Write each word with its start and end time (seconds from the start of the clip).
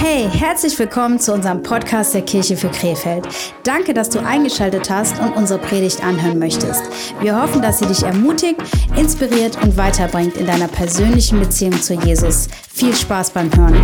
Hey, 0.00 0.30
herzlich 0.30 0.78
willkommen 0.78 1.18
zu 1.18 1.34
unserem 1.34 1.60
Podcast 1.64 2.14
der 2.14 2.22
Kirche 2.22 2.56
für 2.56 2.68
Krefeld. 2.68 3.26
Danke, 3.64 3.92
dass 3.92 4.08
du 4.08 4.20
eingeschaltet 4.20 4.88
hast 4.88 5.18
und 5.18 5.32
unsere 5.32 5.58
Predigt 5.58 6.04
anhören 6.04 6.38
möchtest. 6.38 6.84
Wir 7.20 7.34
hoffen, 7.42 7.60
dass 7.60 7.80
sie 7.80 7.86
dich 7.86 8.04
ermutigt, 8.04 8.60
inspiriert 8.96 9.60
und 9.60 9.76
weiterbringt 9.76 10.36
in 10.36 10.46
deiner 10.46 10.68
persönlichen 10.68 11.40
Beziehung 11.40 11.82
zu 11.82 11.94
Jesus. 11.94 12.46
Viel 12.72 12.94
Spaß 12.94 13.30
beim 13.30 13.52
Hören. 13.56 13.82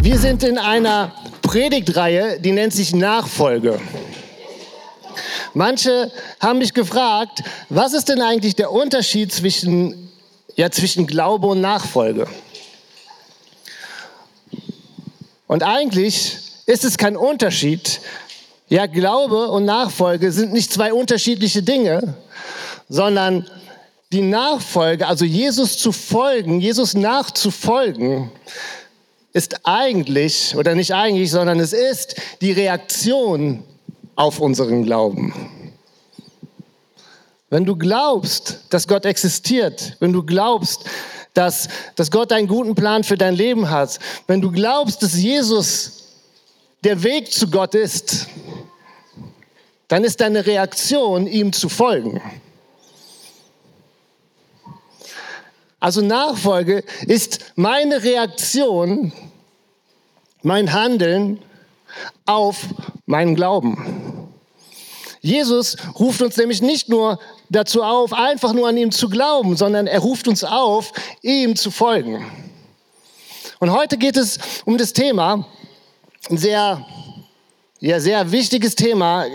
Wir 0.00 0.16
sind 0.16 0.42
in 0.42 0.56
einer 0.56 1.12
Predigtreihe, 1.42 2.40
die 2.40 2.52
nennt 2.52 2.72
sich 2.72 2.94
Nachfolge. 2.94 3.78
Manche 5.52 6.10
haben 6.40 6.60
mich 6.60 6.72
gefragt, 6.72 7.42
was 7.68 7.92
ist 7.92 8.08
denn 8.08 8.22
eigentlich 8.22 8.56
der 8.56 8.72
Unterschied 8.72 9.30
zwischen, 9.30 10.10
ja, 10.56 10.70
zwischen 10.70 11.06
Glaube 11.06 11.48
und 11.48 11.60
Nachfolge? 11.60 12.26
Und 15.46 15.62
eigentlich 15.62 16.38
ist 16.66 16.84
es 16.84 16.96
kein 16.96 17.16
Unterschied. 17.16 18.00
Ja, 18.68 18.86
Glaube 18.86 19.48
und 19.48 19.64
Nachfolge 19.64 20.32
sind 20.32 20.52
nicht 20.52 20.72
zwei 20.72 20.92
unterschiedliche 20.92 21.62
Dinge, 21.62 22.14
sondern 22.88 23.48
die 24.12 24.22
Nachfolge, 24.22 25.06
also 25.06 25.24
Jesus 25.24 25.78
zu 25.78 25.92
folgen, 25.92 26.60
Jesus 26.60 26.94
nachzufolgen, 26.94 28.30
ist 29.32 29.66
eigentlich, 29.66 30.54
oder 30.56 30.74
nicht 30.74 30.94
eigentlich, 30.94 31.30
sondern 31.30 31.58
es 31.58 31.72
ist 31.72 32.16
die 32.40 32.52
Reaktion 32.52 33.64
auf 34.14 34.38
unseren 34.38 34.84
Glauben. 34.84 35.32
Wenn 37.48 37.64
du 37.64 37.76
glaubst, 37.76 38.60
dass 38.70 38.86
Gott 38.88 39.04
existiert, 39.04 39.96
wenn 40.00 40.12
du 40.12 40.22
glaubst, 40.22 40.84
dass, 41.34 41.68
dass 41.96 42.10
Gott 42.10 42.32
einen 42.32 42.48
guten 42.48 42.74
Plan 42.74 43.04
für 43.04 43.16
dein 43.16 43.34
Leben 43.34 43.70
hat, 43.70 43.98
wenn 44.26 44.40
du 44.40 44.50
glaubst, 44.50 45.02
dass 45.02 45.14
Jesus 45.14 46.02
der 46.84 47.02
Weg 47.02 47.32
zu 47.32 47.48
Gott 47.48 47.74
ist, 47.74 48.26
dann 49.88 50.04
ist 50.04 50.20
deine 50.20 50.46
Reaktion, 50.46 51.26
ihm 51.26 51.52
zu 51.52 51.68
folgen. 51.68 52.20
Also 55.78 56.00
Nachfolge 56.00 56.84
ist 57.06 57.40
meine 57.56 58.02
Reaktion, 58.02 59.12
mein 60.42 60.72
Handeln 60.72 61.42
auf 62.24 62.66
meinen 63.06 63.34
Glauben. 63.34 64.11
Jesus 65.22 65.76
ruft 66.00 66.20
uns 66.20 66.36
nämlich 66.36 66.60
nicht 66.60 66.88
nur 66.88 67.20
dazu 67.48 67.82
auf, 67.82 68.12
einfach 68.12 68.52
nur 68.52 68.68
an 68.68 68.76
ihm 68.76 68.90
zu 68.90 69.08
glauben, 69.08 69.56
sondern 69.56 69.86
er 69.86 70.00
ruft 70.00 70.26
uns 70.26 70.42
auf, 70.42 70.92
ihm 71.22 71.54
zu 71.54 71.70
folgen. 71.70 72.26
Und 73.60 73.70
heute 73.70 73.96
geht 73.96 74.16
es 74.16 74.38
um 74.64 74.76
das 74.76 74.92
Thema, 74.92 75.46
ein 76.28 76.38
sehr, 76.38 76.84
ja, 77.78 78.00
sehr 78.00 78.32
wichtiges 78.32 78.74
Thema, 78.74 79.26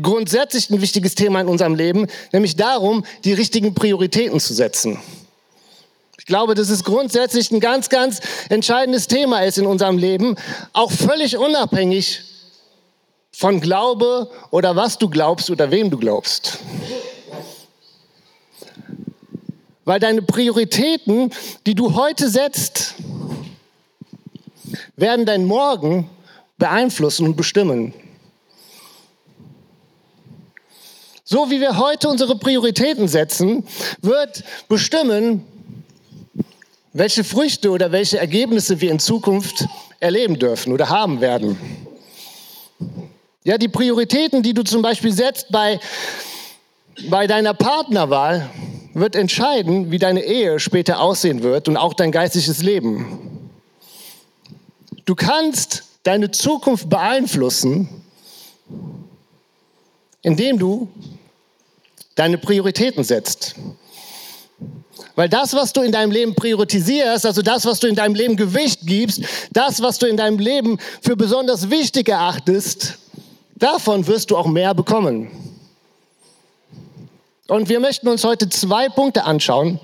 grundsätzlich 0.00 0.70
ein 0.70 0.80
wichtiges 0.80 1.14
Thema 1.14 1.42
in 1.42 1.48
unserem 1.48 1.74
Leben, 1.74 2.06
nämlich 2.32 2.56
darum, 2.56 3.04
die 3.24 3.34
richtigen 3.34 3.74
Prioritäten 3.74 4.40
zu 4.40 4.54
setzen. 4.54 4.98
Ich 6.18 6.24
glaube, 6.24 6.54
dass 6.54 6.70
es 6.70 6.84
grundsätzlich 6.84 7.50
ein 7.50 7.60
ganz, 7.60 7.90
ganz 7.90 8.22
entscheidendes 8.48 9.08
Thema 9.08 9.40
ist 9.40 9.58
in 9.58 9.66
unserem 9.66 9.98
Leben, 9.98 10.36
auch 10.72 10.90
völlig 10.90 11.36
unabhängig 11.36 12.22
von 13.34 13.60
Glaube 13.60 14.30
oder 14.52 14.76
was 14.76 14.96
du 14.96 15.08
glaubst 15.08 15.50
oder 15.50 15.70
wem 15.70 15.90
du 15.90 15.98
glaubst. 15.98 16.60
Weil 19.84 19.98
deine 19.98 20.22
Prioritäten, 20.22 21.30
die 21.66 21.74
du 21.74 21.94
heute 21.94 22.28
setzt, 22.28 22.94
werden 24.96 25.26
dein 25.26 25.44
Morgen 25.44 26.08
beeinflussen 26.58 27.26
und 27.26 27.36
bestimmen. 27.36 27.92
So 31.24 31.50
wie 31.50 31.60
wir 31.60 31.78
heute 31.78 32.08
unsere 32.08 32.38
Prioritäten 32.38 33.08
setzen, 33.08 33.66
wird 34.00 34.44
bestimmen, 34.68 35.44
welche 36.92 37.24
Früchte 37.24 37.70
oder 37.70 37.90
welche 37.90 38.18
Ergebnisse 38.18 38.80
wir 38.80 38.92
in 38.92 39.00
Zukunft 39.00 39.66
erleben 39.98 40.38
dürfen 40.38 40.72
oder 40.72 40.88
haben 40.88 41.20
werden. 41.20 41.58
Ja, 43.46 43.58
die 43.58 43.68
Prioritäten, 43.68 44.42
die 44.42 44.54
du 44.54 44.62
zum 44.62 44.80
Beispiel 44.80 45.12
setzt 45.12 45.52
bei, 45.52 45.78
bei 47.10 47.26
deiner 47.26 47.52
Partnerwahl, 47.52 48.48
wird 48.94 49.14
entscheiden, 49.14 49.90
wie 49.90 49.98
deine 49.98 50.24
Ehe 50.24 50.58
später 50.58 50.98
aussehen 50.98 51.42
wird 51.42 51.68
und 51.68 51.76
auch 51.76 51.92
dein 51.92 52.10
geistliches 52.10 52.62
Leben. 52.62 53.50
Du 55.04 55.14
kannst 55.14 55.82
deine 56.04 56.30
Zukunft 56.30 56.88
beeinflussen, 56.88 57.88
indem 60.22 60.58
du 60.58 60.88
deine 62.14 62.38
Prioritäten 62.38 63.04
setzt. 63.04 63.56
Weil 65.16 65.28
das, 65.28 65.52
was 65.52 65.74
du 65.74 65.82
in 65.82 65.92
deinem 65.92 66.12
Leben 66.12 66.34
priorisierst, 66.34 67.26
also 67.26 67.42
das, 67.42 67.66
was 67.66 67.78
du 67.78 67.88
in 67.88 67.94
deinem 67.94 68.14
Leben 68.14 68.36
Gewicht 68.36 68.80
gibst, 68.86 69.20
das, 69.52 69.82
was 69.82 69.98
du 69.98 70.06
in 70.06 70.16
deinem 70.16 70.38
Leben 70.38 70.78
für 71.02 71.14
besonders 71.14 71.68
wichtig 71.68 72.08
erachtest, 72.08 72.98
Davon 73.56 74.06
wirst 74.06 74.30
du 74.30 74.36
auch 74.36 74.46
mehr 74.46 74.74
bekommen. 74.74 75.30
Und 77.46 77.68
wir 77.68 77.78
möchten 77.78 78.08
uns 78.08 78.24
heute 78.24 78.48
zwei 78.48 78.88
Punkte 78.88 79.24
anschauen 79.24 79.78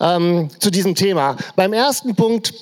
ähm, 0.00 0.48
zu 0.58 0.70
diesem 0.70 0.94
Thema. 0.94 1.36
Beim 1.54 1.72
ersten 1.72 2.16
Punkt, 2.16 2.54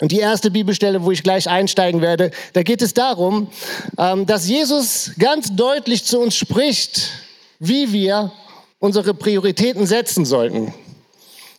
und 0.00 0.12
die 0.12 0.18
erste 0.18 0.50
Bibelstelle, 0.50 1.02
wo 1.04 1.10
ich 1.10 1.22
gleich 1.22 1.48
einsteigen 1.48 2.02
werde, 2.02 2.32
da 2.52 2.62
geht 2.62 2.82
es 2.82 2.92
darum, 2.92 3.48
ähm, 3.96 4.26
dass 4.26 4.46
Jesus 4.46 5.12
ganz 5.18 5.54
deutlich 5.54 6.04
zu 6.04 6.18
uns 6.18 6.36
spricht, 6.36 7.10
wie 7.58 7.92
wir 7.92 8.32
unsere 8.78 9.14
Prioritäten 9.14 9.86
setzen 9.86 10.26
sollten. 10.26 10.74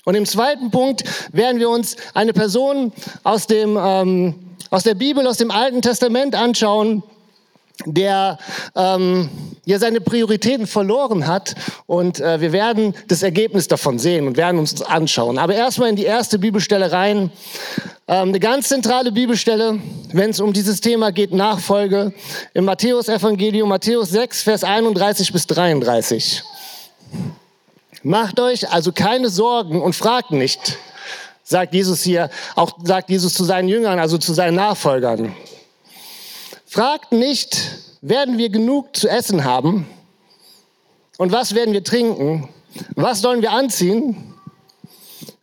Und 0.05 0.15
im 0.15 0.25
zweiten 0.25 0.69
Punkt 0.69 1.03
werden 1.31 1.59
wir 1.59 1.69
uns 1.69 1.95
eine 2.13 2.31
Person 2.31 2.93
aus, 3.23 3.47
dem, 3.47 3.77
ähm, 3.81 4.35
aus 4.69 4.83
der 4.83 4.93
Bibel, 4.93 5.25
aus 5.25 5.37
dem 5.37 5.51
Alten 5.51 5.81
Testament 5.81 6.35
anschauen, 6.35 7.01
der 7.85 8.37
ähm, 8.75 9.29
ja 9.65 9.79
seine 9.79 10.01
Prioritäten 10.01 10.67
verloren 10.67 11.27
hat 11.27 11.55
und 11.85 12.19
äh, 12.19 12.41
wir 12.41 12.51
werden 12.51 12.95
das 13.07 13.23
Ergebnis 13.23 13.67
davon 13.67 13.99
sehen 13.99 14.27
und 14.27 14.37
werden 14.37 14.59
uns 14.59 14.75
das 14.75 14.87
anschauen. 14.87 15.37
Aber 15.37 15.53
erstmal 15.53 15.89
in 15.89 15.95
die 15.95 16.05
erste 16.05 16.39
Bibelstelle 16.39 16.91
rein. 16.91 17.31
Ähm, 18.09 18.29
eine 18.29 18.39
ganz 18.39 18.69
zentrale 18.69 19.11
Bibelstelle, 19.11 19.79
wenn 20.13 20.29
es 20.29 20.39
um 20.39 20.53
dieses 20.53 20.79
Thema 20.79 21.11
geht, 21.11 21.33
Nachfolge 21.33 22.13
im 22.53 22.65
Matthäus-Evangelium, 22.65 23.67
Matthäus 23.67 24.09
6, 24.11 24.43
Vers 24.43 24.63
31 24.63 25.33
bis 25.33 25.45
33. 25.47 26.43
Macht 28.03 28.39
euch 28.39 28.69
also 28.71 28.93
keine 28.93 29.29
Sorgen 29.29 29.81
und 29.81 29.93
fragt 29.93 30.31
nicht, 30.31 30.77
sagt 31.43 31.73
Jesus 31.73 32.01
hier, 32.01 32.29
auch 32.55 32.77
sagt 32.83 33.09
Jesus 33.09 33.33
zu 33.33 33.43
seinen 33.43 33.67
Jüngern, 33.67 33.99
also 33.99 34.17
zu 34.17 34.33
seinen 34.33 34.55
Nachfolgern. 34.55 35.35
Fragt 36.77 37.11
nicht, 37.11 37.71
werden 38.01 38.37
wir 38.37 38.49
genug 38.49 38.95
zu 38.95 39.09
essen 39.09 39.43
haben? 39.43 39.87
Und 41.17 41.31
was 41.31 41.55
werden 41.55 41.73
wir 41.73 41.83
trinken? 41.83 42.49
Was 42.93 43.21
sollen 43.21 43.41
wir 43.41 43.51
anziehen? 43.51 44.35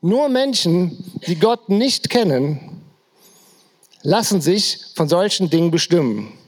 Nur 0.01 0.29
Menschen, 0.29 1.13
die 1.27 1.35
Gott 1.35 1.69
nicht 1.69 2.09
kennen, 2.09 2.81
lassen 4.03 4.41
sich 4.41 4.79
von 4.95 5.09
solchen 5.09 5.51
Dingen 5.51 5.73
bestimmen. 5.73 6.39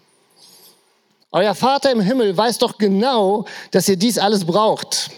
Euer 1.32 1.56
Vater 1.56 1.90
im 1.90 2.00
Himmel 2.00 2.36
weiß 2.36 2.58
doch 2.58 2.78
genau, 2.78 3.44
dass 3.72 3.88
ihr 3.88 3.96
dies 3.96 4.18
alles 4.18 4.44
braucht. 4.44 5.10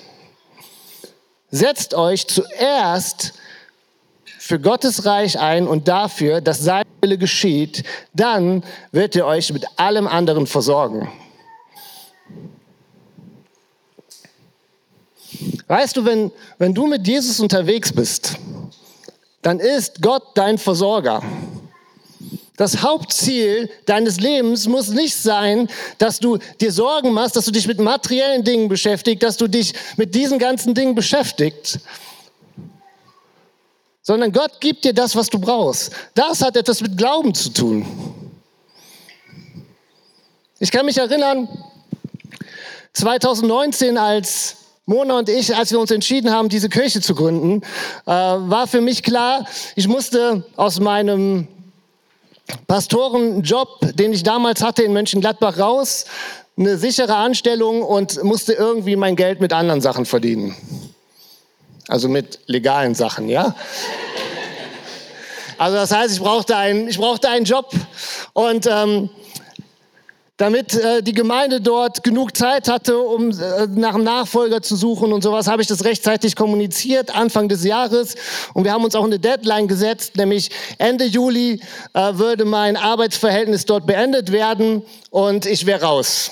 Setzt 1.50 1.92
euch 1.92 2.26
zuerst 2.26 3.34
für 4.38 4.58
Gottes 4.58 5.04
Reich 5.04 5.38
ein 5.38 5.68
und 5.68 5.88
dafür, 5.88 6.40
dass 6.40 6.60
sein 6.60 6.87
Wille 7.00 7.18
geschieht, 7.18 7.84
dann 8.12 8.64
wird 8.92 9.16
er 9.16 9.26
euch 9.26 9.52
mit 9.52 9.66
allem 9.76 10.06
anderen 10.06 10.46
versorgen. 10.46 11.10
Weißt 15.66 15.96
du, 15.96 16.04
wenn, 16.04 16.32
wenn 16.58 16.74
du 16.74 16.86
mit 16.86 17.06
Jesus 17.06 17.40
unterwegs 17.40 17.92
bist, 17.92 18.36
dann 19.42 19.60
ist 19.60 20.02
Gott 20.02 20.24
dein 20.34 20.58
Versorger. 20.58 21.22
Das 22.56 22.82
Hauptziel 22.82 23.70
deines 23.86 24.18
Lebens 24.18 24.66
muss 24.66 24.88
nicht 24.88 25.14
sein, 25.14 25.68
dass 25.98 26.18
du 26.18 26.38
dir 26.60 26.72
Sorgen 26.72 27.12
machst, 27.12 27.36
dass 27.36 27.44
du 27.44 27.52
dich 27.52 27.68
mit 27.68 27.78
materiellen 27.78 28.42
Dingen 28.42 28.68
beschäftigst, 28.68 29.22
dass 29.22 29.36
du 29.36 29.46
dich 29.46 29.74
mit 29.96 30.14
diesen 30.16 30.40
ganzen 30.40 30.74
Dingen 30.74 30.96
beschäftigst, 30.96 31.78
sondern 34.08 34.32
Gott 34.32 34.58
gibt 34.58 34.86
dir 34.86 34.94
das, 34.94 35.14
was 35.14 35.28
du 35.28 35.38
brauchst. 35.38 35.92
Das 36.14 36.40
hat 36.40 36.56
etwas 36.56 36.80
mit 36.80 36.96
Glauben 36.96 37.34
zu 37.34 37.50
tun. 37.50 37.84
Ich 40.58 40.70
kann 40.70 40.86
mich 40.86 40.96
erinnern, 40.96 41.46
2019, 42.94 43.98
als 43.98 44.56
Mona 44.86 45.18
und 45.18 45.28
ich, 45.28 45.54
als 45.54 45.72
wir 45.72 45.78
uns 45.78 45.90
entschieden 45.90 46.30
haben, 46.30 46.48
diese 46.48 46.70
Kirche 46.70 47.02
zu 47.02 47.14
gründen, 47.14 47.60
äh, 48.06 48.10
war 48.10 48.66
für 48.66 48.80
mich 48.80 49.02
klar, 49.02 49.44
ich 49.76 49.86
musste 49.88 50.42
aus 50.56 50.80
meinem 50.80 51.46
Pastorenjob, 52.66 53.94
den 53.94 54.14
ich 54.14 54.22
damals 54.22 54.62
hatte 54.62 54.84
in 54.84 54.94
Mönchengladbach 54.94 55.58
raus, 55.58 56.06
eine 56.56 56.78
sichere 56.78 57.16
Anstellung 57.16 57.82
und 57.82 58.24
musste 58.24 58.54
irgendwie 58.54 58.96
mein 58.96 59.16
Geld 59.16 59.42
mit 59.42 59.52
anderen 59.52 59.82
Sachen 59.82 60.06
verdienen. 60.06 60.56
Also 61.88 62.08
mit 62.08 62.38
legalen 62.46 62.94
Sachen, 62.94 63.28
ja. 63.28 63.54
Also 65.56 65.76
das 65.76 65.90
heißt, 65.90 66.14
ich 66.14 66.20
brauchte 66.20 66.54
einen, 66.56 66.86
ich 66.86 66.98
brauchte 66.98 67.28
einen 67.28 67.44
Job 67.44 67.72
und 68.34 68.68
ähm, 68.70 69.10
damit 70.36 70.74
äh, 70.74 71.02
die 71.02 71.14
Gemeinde 71.14 71.60
dort 71.60 72.04
genug 72.04 72.36
Zeit 72.36 72.68
hatte, 72.68 72.98
um 72.98 73.30
äh, 73.30 73.66
nach 73.74 73.94
einem 73.94 74.04
Nachfolger 74.04 74.62
zu 74.62 74.76
suchen 74.76 75.12
und 75.12 75.22
sowas, 75.22 75.48
habe 75.48 75.62
ich 75.62 75.68
das 75.68 75.84
rechtzeitig 75.84 76.36
kommuniziert, 76.36 77.12
Anfang 77.16 77.48
des 77.48 77.64
Jahres. 77.64 78.14
Und 78.54 78.64
wir 78.64 78.72
haben 78.72 78.84
uns 78.84 78.94
auch 78.94 79.04
eine 79.04 79.18
Deadline 79.18 79.66
gesetzt, 79.66 80.16
nämlich 80.16 80.50
Ende 80.78 81.06
Juli 81.06 81.60
äh, 81.94 82.14
würde 82.14 82.44
mein 82.44 82.76
Arbeitsverhältnis 82.76 83.64
dort 83.64 83.84
beendet 83.86 84.30
werden 84.30 84.82
und 85.10 85.44
ich 85.44 85.66
wäre 85.66 85.82
raus. 85.82 86.30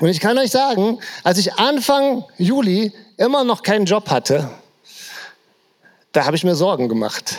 Und 0.00 0.08
ich 0.08 0.20
kann 0.20 0.36
euch 0.36 0.50
sagen, 0.50 0.98
als 1.24 1.38
ich 1.38 1.54
Anfang 1.54 2.24
Juli 2.36 2.92
immer 3.20 3.44
noch 3.44 3.62
keinen 3.62 3.84
Job 3.84 4.10
hatte, 4.10 4.50
da 6.12 6.24
habe 6.24 6.36
ich 6.36 6.42
mir 6.42 6.56
Sorgen 6.56 6.88
gemacht. 6.88 7.38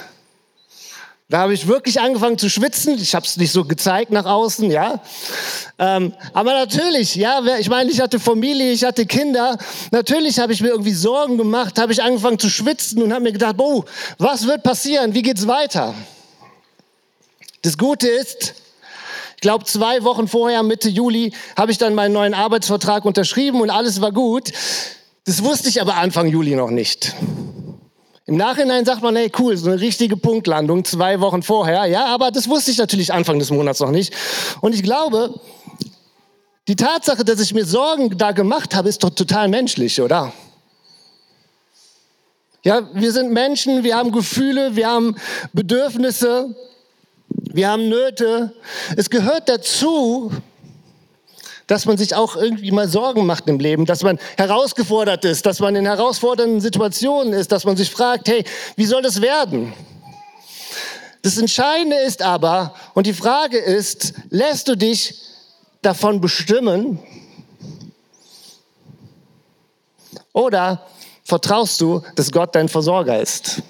Da 1.28 1.40
habe 1.40 1.54
ich 1.54 1.68
wirklich 1.68 2.00
angefangen 2.00 2.38
zu 2.38 2.50
schwitzen. 2.50 3.02
Ich 3.02 3.16
habe 3.16 3.26
es 3.26 3.38
nicht 3.38 3.52
so 3.52 3.64
gezeigt 3.66 4.12
nach 4.12 4.26
außen, 4.26 4.70
ja. 4.70 5.02
Ähm, 5.80 6.14
aber 6.34 6.54
natürlich, 6.54 7.16
ja, 7.16 7.42
ich 7.58 7.70
meine, 7.70 7.90
ich 7.90 8.00
hatte 8.00 8.20
Familie, 8.20 8.72
ich 8.72 8.84
hatte 8.84 9.06
Kinder. 9.06 9.58
Natürlich 9.92 10.40
habe 10.40 10.54
ich 10.54 10.62
mir 10.62 10.70
irgendwie 10.70 10.94
Sorgen 10.94 11.38
gemacht, 11.38 11.80
habe 11.80 11.94
ich 11.94 12.04
angefangen 12.04 12.38
zu 12.38 12.50
schwitzen 12.50 13.02
und 13.02 13.12
habe 13.12 13.24
mir 13.24 13.32
gedacht, 13.32 13.56
oh, 13.58 13.86
was 14.18 14.46
wird 14.46 14.62
passieren? 14.62 15.14
Wie 15.14 15.22
geht's 15.22 15.48
weiter? 15.48 15.96
Das 17.62 17.78
Gute 17.78 18.08
ist, 18.08 18.54
ich 19.36 19.42
glaube, 19.42 19.66
zwei 19.66 20.04
Wochen 20.04 20.28
vorher, 20.28 20.62
Mitte 20.64 20.90
Juli, 20.90 21.34
habe 21.58 21.72
ich 21.72 21.78
dann 21.78 21.96
meinen 21.96 22.14
neuen 22.14 22.34
Arbeitsvertrag 22.34 23.06
unterschrieben 23.06 23.62
und 23.62 23.70
alles 23.70 24.02
war 24.02 24.12
gut. 24.12 24.52
Das 25.26 25.44
wusste 25.44 25.70
ich 25.70 25.80
aber 25.80 25.96
Anfang 25.96 26.28
Juli 26.28 26.56
noch 26.56 26.72
nicht. 26.72 27.14
Im 28.26 28.38
Nachhinein 28.38 28.86
sagt 28.86 29.04
man, 29.04 29.16
hey, 29.16 29.32
cool, 29.38 29.56
so 29.56 29.70
eine 29.70 29.80
richtige 29.80 30.18
Punktlandung 30.18 30.84
zwei 30.84 31.20
Wochen 31.20 31.44
vorher. 31.44 31.86
Ja, 31.86 32.06
aber 32.06 32.32
das 32.32 32.48
wusste 32.48 32.72
ich 32.72 32.78
natürlich 32.78 33.14
Anfang 33.14 33.40
des 33.40 33.52
Monats 33.52 33.80
noch 33.80 33.92
nicht. 33.92 34.14
Und 34.62 34.74
ich 34.74 34.84
glaube, 34.84 35.40
die 36.68 36.76
Tatsache, 36.76 37.24
dass 37.24 37.40
ich 37.40 37.54
mir 37.54 37.66
Sorgen 37.66 38.18
da 38.18 38.32
gemacht 38.32 38.74
habe, 38.74 38.90
ist 38.90 39.04
doch 39.04 39.10
total 39.10 39.48
menschlich, 39.48 40.02
oder? 40.02 40.34
Ja, 42.64 42.88
wir 42.94 43.12
sind 43.12 43.32
Menschen, 43.32 43.84
wir 43.84 43.98
haben 43.98 44.12
Gefühle, 44.12 44.76
wir 44.76 44.88
haben 44.88 45.16
Bedürfnisse, 45.52 46.56
wir 47.28 47.70
haben 47.70 47.90
Nöte. 47.90 48.54
Es 48.96 49.10
gehört 49.10 49.50
dazu, 49.50 50.32
dass 51.72 51.86
man 51.86 51.98
sich 51.98 52.14
auch 52.16 52.36
irgendwie 52.36 52.70
mal 52.74 52.90
Sorgen 52.90 53.26
macht 53.26 53.48
im 53.48 53.58
Leben, 53.58 53.86
dass 53.86 54.04
man 54.04 54.20
herausgefordert 54.36 55.24
ist, 55.24 55.46
dass 55.46 55.62
man 55.62 55.74
in 55.78 55.86
herausfordernden 55.86 56.60
Situationen 56.60 57.32
ist, 57.32 57.50
dass 57.54 57.64
man 57.64 57.78
sich 57.78 57.90
fragt, 57.90 58.28
hey, 58.28 58.44
wie 58.76 58.84
soll 58.84 59.02
das 59.02 59.22
werden? 59.22 59.72
Das 61.22 61.38
Entscheidende 61.38 61.96
ist 61.96 62.24
aber, 62.24 62.76
und 62.94 63.08
die 63.08 63.14
Frage 63.14 63.58
ist, 63.58 64.14
lässt 64.32 64.68
du 64.68 64.76
dich 64.76 65.16
davon 65.82 66.20
bestimmen 66.20 67.00
oder 70.34 70.86
vertraust 71.24 71.80
du, 71.80 72.02
dass 72.18 72.34
Gott 72.34 72.54
dein 72.54 72.68
Versorger 72.68 73.22
ist? 73.22 73.62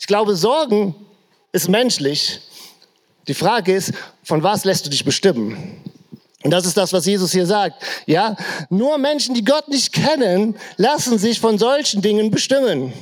Ich 0.00 0.06
glaube, 0.06 0.34
Sorgen 0.34 0.94
ist 1.52 1.68
menschlich, 1.68 2.40
die 3.28 3.34
Frage 3.34 3.74
ist, 3.74 3.92
von 4.24 4.42
was 4.42 4.64
lässt 4.64 4.86
du 4.86 4.90
dich 4.90 5.04
bestimmen? 5.04 5.82
Und 6.42 6.50
das 6.50 6.66
ist 6.66 6.76
das, 6.76 6.92
was 6.92 7.06
Jesus 7.06 7.32
hier 7.32 7.46
sagt. 7.46 7.82
Ja, 8.06 8.36
nur 8.68 8.98
Menschen, 8.98 9.34
die 9.34 9.44
Gott 9.44 9.68
nicht 9.68 9.92
kennen, 9.92 10.56
lassen 10.76 11.18
sich 11.18 11.38
von 11.38 11.56
solchen 11.58 12.02
Dingen 12.02 12.30
bestimmen. 12.30 12.92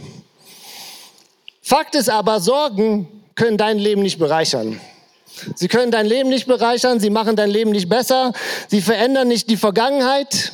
Fakt 1.62 1.94
ist 1.94 2.10
aber, 2.10 2.40
Sorgen 2.40 3.08
können 3.34 3.56
dein 3.56 3.78
Leben 3.78 4.02
nicht 4.02 4.18
bereichern. 4.18 4.80
Sie 5.54 5.68
können 5.68 5.90
dein 5.90 6.06
Leben 6.06 6.28
nicht 6.28 6.46
bereichern, 6.46 7.00
sie 7.00 7.08
machen 7.08 7.36
dein 7.36 7.50
Leben 7.50 7.70
nicht 7.70 7.88
besser, 7.88 8.32
sie 8.68 8.82
verändern 8.82 9.28
nicht 9.28 9.48
die 9.48 9.56
Vergangenheit, 9.56 10.52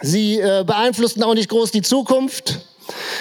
sie 0.00 0.38
äh, 0.38 0.64
beeinflussen 0.64 1.22
auch 1.22 1.34
nicht 1.34 1.50
groß 1.50 1.70
die 1.72 1.82
Zukunft. 1.82 2.60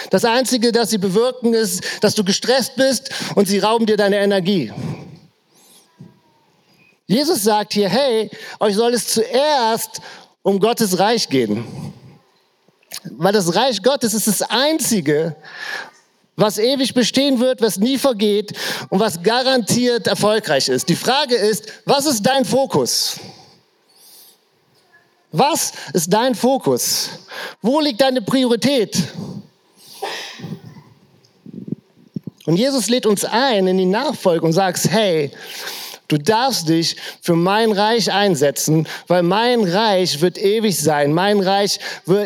Das 0.10 0.24
Einzige, 0.24 0.72
das 0.72 0.90
sie 0.90 0.98
bewirken, 0.98 1.54
ist, 1.54 1.84
dass 2.02 2.16
du 2.16 2.24
gestresst 2.24 2.76
bist 2.78 3.10
und 3.36 3.48
sie 3.48 3.60
rauben 3.60 3.86
dir 3.86 3.98
deine 3.98 4.18
Energie. 4.18 4.72
Jesus 7.08 7.44
sagt 7.44 7.74
hier, 7.74 7.88
hey, 7.88 8.30
euch 8.60 8.76
soll 8.76 8.94
es 8.94 9.08
zuerst 9.08 10.02
um 10.44 10.60
Gottes 10.60 11.00
Reich 11.00 11.30
gehen. 11.30 11.66
Weil 13.04 13.34
das 13.34 13.56
Reich 13.56 13.82
Gottes 13.82 14.14
ist 14.14 14.28
das 14.28 14.42
Einzige, 14.42 15.36
was 16.36 16.58
ewig 16.58 16.94
bestehen 16.94 17.40
wird, 17.40 17.62
was 17.62 17.78
nie 17.78 17.98
vergeht 17.98 18.54
und 18.90 19.00
was 19.00 19.24
garantiert 19.24 20.08
erfolgreich 20.08 20.68
ist. 20.68 20.90
Die 20.90 20.96
Frage 20.96 21.36
ist, 21.36 21.72
was 21.86 22.06
ist 22.06 22.22
dein 22.24 22.46
Fokus? 22.46 23.20
Was 25.32 25.74
ist 25.94 26.12
dein 26.12 26.36
Fokus? 26.36 27.10
Wo 27.62 27.80
liegt 27.80 28.02
deine 28.02 28.22
Priorität? 28.22 29.02
Und 32.46 32.56
Jesus 32.56 32.90
lädt 32.90 33.06
uns 33.06 33.26
ein 33.26 33.68
in 33.68 33.78
die 33.78 33.86
Nachfolge 33.86 34.46
und 34.46 34.54
sagt, 34.54 34.90
hey, 34.90 35.32
Du 36.08 36.18
darfst 36.18 36.70
dich 36.70 36.96
für 37.22 37.36
mein 37.36 37.74
Reich 37.74 38.12
einsetzen, 38.12 38.88
weil 39.08 39.24
mein 39.24 39.64
Reich 39.64 40.22
wird 40.22 40.38
ewig 40.38 40.80
sein. 40.80 41.14
Mein 41.14 41.42
Reich 41.42 41.80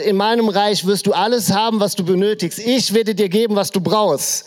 in 0.06 0.16
meinem 0.18 0.50
Reich 0.50 0.86
wirst 0.86 1.07
du 1.07 1.13
alles 1.13 1.51
haben, 1.51 1.80
was 1.80 1.95
du 1.95 2.06
benötigst. 2.06 2.60
Ich 2.60 2.94
werde 2.94 3.16
dir 3.16 3.28
geben, 3.28 3.56
was 3.56 3.72
du 3.72 3.81
brauchst. 3.81 4.45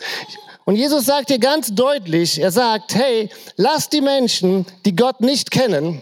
Und 0.64 0.76
Jesus 0.76 1.06
sagt 1.06 1.30
dir 1.30 1.40
ganz 1.40 1.74
deutlich, 1.74 2.40
er 2.40 2.52
sagt, 2.52 2.94
hey, 2.94 3.28
lass 3.56 3.88
die 3.88 4.00
Menschen, 4.00 4.66
die 4.84 4.94
Gott 4.94 5.20
nicht 5.20 5.50
kennen, 5.50 6.00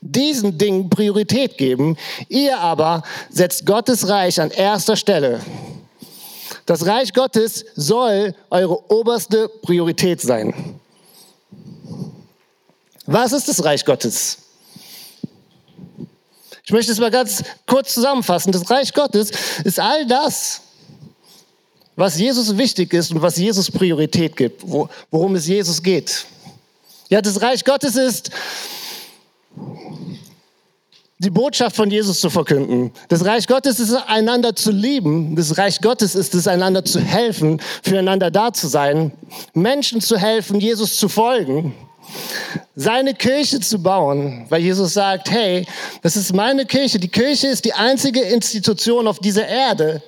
diesen 0.00 0.56
Dingen 0.56 0.88
Priorität 0.88 1.58
geben. 1.58 1.96
Ihr 2.28 2.58
aber 2.58 3.02
setzt 3.28 3.66
Gottes 3.66 4.08
Reich 4.08 4.40
an 4.40 4.50
erster 4.50 4.96
Stelle. 4.96 5.40
Das 6.64 6.86
Reich 6.86 7.12
Gottes 7.12 7.66
soll 7.76 8.34
eure 8.50 8.90
oberste 8.90 9.48
Priorität 9.62 10.20
sein. 10.20 10.80
Was 13.10 13.32
ist 13.32 13.48
das 13.48 13.64
Reich 13.64 13.86
Gottes? 13.86 14.36
Ich 16.62 16.70
möchte 16.70 16.92
es 16.92 17.00
mal 17.00 17.10
ganz 17.10 17.42
kurz 17.66 17.94
zusammenfassen. 17.94 18.52
Das 18.52 18.68
Reich 18.68 18.92
Gottes 18.92 19.30
ist 19.64 19.80
all 19.80 20.06
das, 20.06 20.60
was 21.96 22.18
Jesus 22.18 22.58
wichtig 22.58 22.92
ist 22.92 23.10
und 23.10 23.22
was 23.22 23.38
Jesus 23.38 23.70
Priorität 23.70 24.36
gibt, 24.36 24.62
worum 25.10 25.34
es 25.36 25.46
Jesus 25.46 25.82
geht. 25.82 26.26
Ja, 27.08 27.22
das 27.22 27.40
Reich 27.40 27.64
Gottes 27.64 27.96
ist 27.96 28.30
die 31.16 31.30
Botschaft 31.30 31.76
von 31.76 31.90
Jesus 31.90 32.20
zu 32.20 32.28
verkünden. 32.28 32.92
Das 33.08 33.24
Reich 33.24 33.46
Gottes 33.46 33.80
ist 33.80 33.94
einander 33.94 34.54
zu 34.54 34.70
lieben. 34.70 35.34
Das 35.34 35.56
Reich 35.56 35.80
Gottes 35.80 36.14
ist 36.14 36.34
es, 36.34 36.46
einander 36.46 36.84
zu 36.84 37.00
helfen, 37.00 37.58
füreinander 37.82 38.30
da 38.30 38.52
zu 38.52 38.68
sein, 38.68 39.12
Menschen 39.54 40.02
zu 40.02 40.18
helfen, 40.18 40.60
Jesus 40.60 40.96
zu 40.96 41.08
folgen 41.08 41.74
seine 42.74 43.14
Kirche 43.14 43.60
zu 43.60 43.82
bauen, 43.82 44.46
weil 44.48 44.62
Jesus 44.62 44.94
sagt, 44.94 45.30
hey, 45.30 45.66
das 46.02 46.16
ist 46.16 46.32
meine 46.34 46.64
Kirche. 46.64 46.98
Die 46.98 47.08
Kirche 47.08 47.48
ist 47.48 47.64
die 47.64 47.72
einzige 47.72 48.20
Institution 48.20 49.06
auf 49.08 49.18
dieser 49.18 49.46
Erde, 49.46 50.02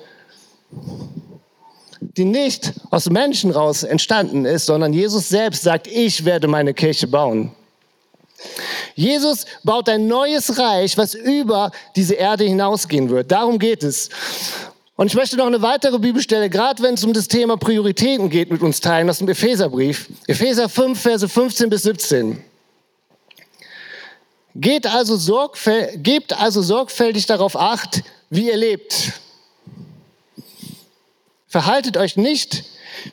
die 2.17 2.25
nicht 2.25 2.73
aus 2.89 3.09
Menschen 3.09 3.51
raus 3.51 3.83
entstanden 3.83 4.45
ist, 4.45 4.65
sondern 4.65 4.93
Jesus 4.93 5.29
selbst 5.29 5.63
sagt, 5.63 5.87
ich 5.87 6.23
werde 6.25 6.47
meine 6.47 6.73
Kirche 6.73 7.07
bauen. 7.07 7.51
Jesus 8.95 9.45
baut 9.63 9.87
ein 9.89 10.07
neues 10.07 10.57
Reich, 10.57 10.97
was 10.97 11.13
über 11.13 11.71
diese 11.95 12.15
Erde 12.15 12.43
hinausgehen 12.43 13.09
wird. 13.09 13.31
Darum 13.31 13.59
geht 13.59 13.83
es. 13.83 14.09
Und 15.01 15.07
ich 15.07 15.15
möchte 15.15 15.35
noch 15.35 15.47
eine 15.47 15.63
weitere 15.63 15.97
Bibelstelle, 15.97 16.47
gerade 16.47 16.83
wenn 16.83 16.93
es 16.93 17.03
um 17.03 17.11
das 17.11 17.27
Thema 17.27 17.57
Prioritäten 17.57 18.29
geht, 18.29 18.51
mit 18.51 18.61
uns 18.61 18.81
teilen 18.81 19.09
aus 19.09 19.17
dem 19.17 19.27
Epheserbrief. 19.29 20.07
Epheser 20.27 20.69
5, 20.69 21.01
Verse 21.01 21.27
15 21.27 21.71
bis 21.71 21.81
17. 21.81 22.39
Geht 24.53 24.85
also 24.85 25.17
gebt 25.95 26.39
also 26.39 26.61
sorgfältig 26.61 27.25
darauf 27.25 27.59
acht, 27.59 28.03
wie 28.29 28.49
ihr 28.49 28.57
lebt. 28.57 29.13
Verhaltet 31.47 31.97
euch 31.97 32.15
nicht 32.15 32.65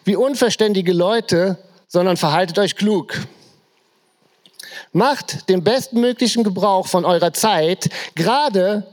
wie 0.04 0.16
unverständige 0.16 0.92
Leute, 0.92 1.56
sondern 1.86 2.18
verhaltet 2.18 2.58
euch 2.58 2.76
klug. 2.76 3.14
Macht 4.92 5.48
den 5.48 5.64
bestmöglichen 5.64 6.44
Gebrauch 6.44 6.86
von 6.86 7.06
eurer 7.06 7.32
Zeit, 7.32 7.88
gerade 8.14 8.86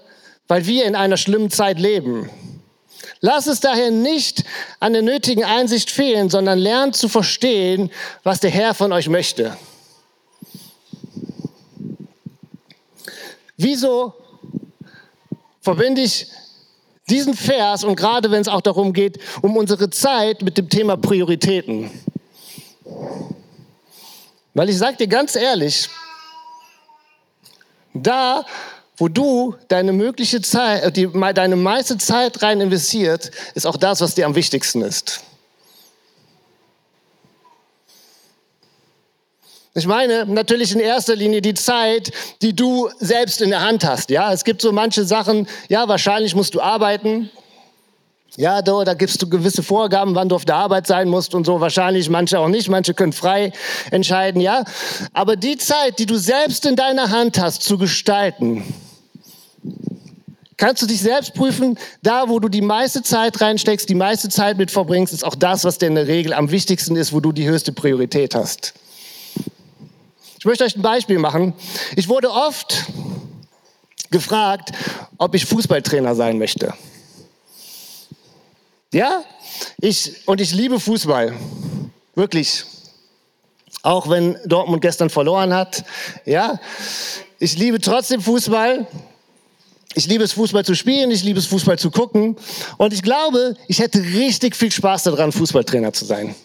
weil 0.47 0.65
wir 0.65 0.85
in 0.85 0.95
einer 0.95 1.17
schlimmen 1.17 1.51
Zeit 1.51 1.77
leben. 1.77 2.29
Lasst 3.21 3.47
es 3.47 3.59
daher 3.59 3.91
nicht 3.91 4.43
an 4.79 4.93
der 4.93 5.01
nötigen 5.01 5.43
Einsicht 5.43 5.91
fehlen, 5.91 6.29
sondern 6.29 6.59
lernt 6.59 6.95
zu 6.95 7.09
verstehen, 7.09 7.91
was 8.23 8.39
der 8.39 8.51
Herr 8.51 8.73
von 8.73 8.91
euch 8.91 9.09
möchte. 9.09 9.57
Wieso 13.57 14.13
verbinde 15.61 16.01
ich 16.01 16.27
diesen 17.09 17.33
Vers 17.33 17.83
und 17.83 17.95
gerade 17.95 18.31
wenn 18.31 18.41
es 18.41 18.47
auch 18.47 18.61
darum 18.61 18.93
geht, 18.93 19.19
um 19.41 19.55
unsere 19.57 19.89
Zeit 19.89 20.41
mit 20.41 20.57
dem 20.57 20.69
Thema 20.69 20.97
Prioritäten? 20.97 21.89
Weil 24.53 24.69
ich 24.69 24.77
sage 24.77 24.97
dir 24.97 25.07
ganz 25.07 25.35
ehrlich, 25.35 25.89
da, 27.93 28.45
wo 28.97 29.07
du 29.07 29.55
deine 29.67 29.93
mögliche 29.93 30.41
Zeit, 30.41 30.83
äh, 30.83 30.91
die, 30.91 31.09
deine 31.33 31.55
meiste 31.55 31.97
Zeit 31.97 32.41
rein 32.41 32.61
investiert, 32.61 33.31
ist 33.53 33.65
auch 33.65 33.77
das, 33.77 34.01
was 34.01 34.15
dir 34.15 34.25
am 34.25 34.35
wichtigsten 34.35 34.81
ist. 34.81 35.21
Ich 39.77 39.87
meine 39.87 40.25
natürlich 40.25 40.71
in 40.71 40.79
erster 40.79 41.17
Linie 41.17 41.41
die 41.41 41.53
Zeit, 41.53 42.13
die 42.41 42.55
du 42.55 42.89
selbst 42.99 43.41
in 43.41 43.49
der 43.49 43.61
Hand 43.61 43.83
hast. 43.83 44.09
Ja, 44.09 44.31
es 44.31 44.45
gibt 44.45 44.61
so 44.61 44.71
manche 44.71 45.03
Sachen. 45.03 45.49
Ja, 45.67 45.89
wahrscheinlich 45.89 46.33
musst 46.33 46.55
du 46.55 46.61
arbeiten. 46.61 47.29
Ja, 48.37 48.61
da, 48.61 48.85
da 48.85 48.93
gibst 48.93 49.21
du 49.21 49.29
gewisse 49.29 49.63
Vorgaben, 49.63 50.15
wann 50.15 50.29
du 50.29 50.35
auf 50.35 50.45
der 50.45 50.55
Arbeit 50.55 50.87
sein 50.87 51.09
musst 51.09 51.35
und 51.35 51.45
so. 51.45 51.59
Wahrscheinlich 51.59 52.09
manche 52.09 52.39
auch 52.39 52.47
nicht. 52.47 52.69
Manche 52.69 52.93
können 52.93 53.11
frei 53.11 53.51
entscheiden. 53.91 54.39
Ja, 54.39 54.63
aber 55.11 55.35
die 55.35 55.57
Zeit, 55.57 55.99
die 55.99 56.05
du 56.05 56.15
selbst 56.15 56.65
in 56.65 56.77
deiner 56.77 57.09
Hand 57.09 57.37
hast, 57.37 57.61
zu 57.61 57.77
gestalten, 57.77 58.63
kannst 60.57 60.81
du 60.81 60.87
dich 60.87 61.01
selbst 61.01 61.33
prüfen. 61.33 61.77
Da, 62.01 62.29
wo 62.29 62.39
du 62.39 62.49
die 62.49 62.61
meiste 62.61 63.03
Zeit 63.03 63.39
reinsteckst, 63.41 63.87
die 63.89 63.95
meiste 63.95 64.29
Zeit 64.29 64.57
mit 64.57 64.71
verbringst, 64.71 65.13
ist 65.13 65.23
auch 65.23 65.35
das, 65.35 65.63
was 65.63 65.77
dir 65.77 65.87
in 65.87 65.95
der 65.95 66.07
Regel 66.07 66.33
am 66.33 66.51
wichtigsten 66.51 66.95
ist, 66.95 67.13
wo 67.13 67.19
du 67.19 67.31
die 67.31 67.47
höchste 67.47 67.71
Priorität 67.71 68.35
hast. 68.35 68.73
Ich 70.39 70.45
möchte 70.45 70.63
euch 70.63 70.75
ein 70.75 70.81
Beispiel 70.81 71.17
machen. 71.17 71.53
Ich 71.95 72.07
wurde 72.07 72.29
oft 72.29 72.85
gefragt, 74.11 74.71
ob 75.17 75.33
ich 75.35 75.45
Fußballtrainer 75.45 76.15
sein 76.15 76.37
möchte. 76.37 76.73
Ja, 78.93 79.23
ich, 79.81 80.27
und 80.27 80.39
ich 80.39 80.53
liebe 80.53 80.79
Fußball. 80.79 81.33
Wirklich. 82.13 82.63
Auch 83.81 84.09
wenn 84.09 84.37
Dortmund 84.45 84.81
gestern 84.81 85.09
verloren 85.09 85.53
hat. 85.53 85.83
Ja, 86.25 86.59
ich 87.39 87.57
liebe 87.57 87.79
trotzdem 87.81 88.21
Fußball. 88.21 88.87
Ich 89.95 90.07
liebe 90.07 90.23
es, 90.23 90.33
Fußball 90.33 90.63
zu 90.63 90.75
spielen. 90.75 91.09
Ich 91.09 91.23
liebe 91.23 91.39
es, 91.39 91.47
Fußball 91.47 91.79
zu 91.79 91.89
gucken. 91.89 92.37
Und 92.77 92.93
ich 92.93 93.01
glaube, 93.01 93.55
ich 93.67 93.79
hätte 93.79 93.99
richtig 93.99 94.55
viel 94.55 94.71
Spaß 94.71 95.03
daran, 95.03 95.31
Fußballtrainer 95.31 95.93
zu 95.93 96.05
sein 96.05 96.35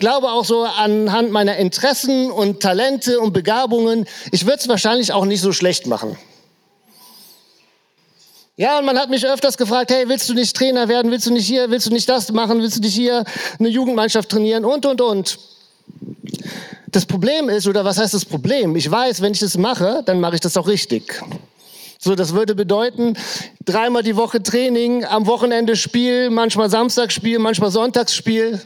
glaube 0.00 0.32
auch 0.32 0.44
so 0.44 0.64
anhand 0.64 1.30
meiner 1.30 1.56
Interessen 1.58 2.32
und 2.32 2.60
Talente 2.60 3.20
und 3.20 3.32
Begabungen, 3.32 4.06
ich 4.32 4.46
würde 4.46 4.58
es 4.58 4.66
wahrscheinlich 4.66 5.12
auch 5.12 5.26
nicht 5.26 5.40
so 5.40 5.52
schlecht 5.52 5.86
machen. 5.86 6.16
Ja, 8.56 8.78
und 8.78 8.84
man 8.84 8.98
hat 8.98 9.08
mich 9.08 9.24
öfters 9.24 9.56
gefragt, 9.56 9.90
hey, 9.90 10.08
willst 10.08 10.28
du 10.28 10.34
nicht 10.34 10.54
Trainer 10.56 10.88
werden? 10.88 11.10
Willst 11.10 11.26
du 11.26 11.32
nicht 11.32 11.46
hier? 11.46 11.70
Willst 11.70 11.86
du 11.86 11.90
nicht 11.90 12.08
das 12.08 12.30
machen? 12.32 12.60
Willst 12.60 12.76
du 12.76 12.80
nicht 12.80 12.94
hier 12.94 13.24
eine 13.58 13.68
Jugendmannschaft 13.68 14.28
trainieren? 14.28 14.64
Und, 14.64 14.84
und, 14.84 15.00
und. 15.00 15.38
Das 16.88 17.06
Problem 17.06 17.48
ist, 17.48 17.66
oder 17.68 17.84
was 17.84 17.96
heißt 17.96 18.12
das 18.12 18.24
Problem? 18.24 18.76
Ich 18.76 18.90
weiß, 18.90 19.22
wenn 19.22 19.32
ich 19.32 19.38
das 19.38 19.56
mache, 19.56 20.02
dann 20.04 20.20
mache 20.20 20.34
ich 20.34 20.40
das 20.40 20.56
auch 20.56 20.66
richtig. 20.66 21.22
So, 22.02 22.14
das 22.14 22.32
würde 22.32 22.54
bedeuten, 22.54 23.14
dreimal 23.66 24.02
die 24.02 24.16
Woche 24.16 24.42
Training, 24.42 25.04
am 25.04 25.26
Wochenende 25.26 25.76
Spiel, 25.76 26.30
manchmal 26.30 26.70
Samstagsspiel, 26.70 27.38
manchmal 27.38 27.70
Sonntagsspiel. 27.70 28.58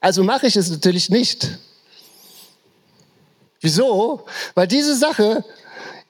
Also 0.00 0.24
mache 0.24 0.46
ich 0.46 0.56
es 0.56 0.70
natürlich 0.70 1.10
nicht. 1.10 1.58
Wieso? 3.60 4.24
Weil 4.54 4.68
diese 4.68 4.96
Sache, 4.96 5.44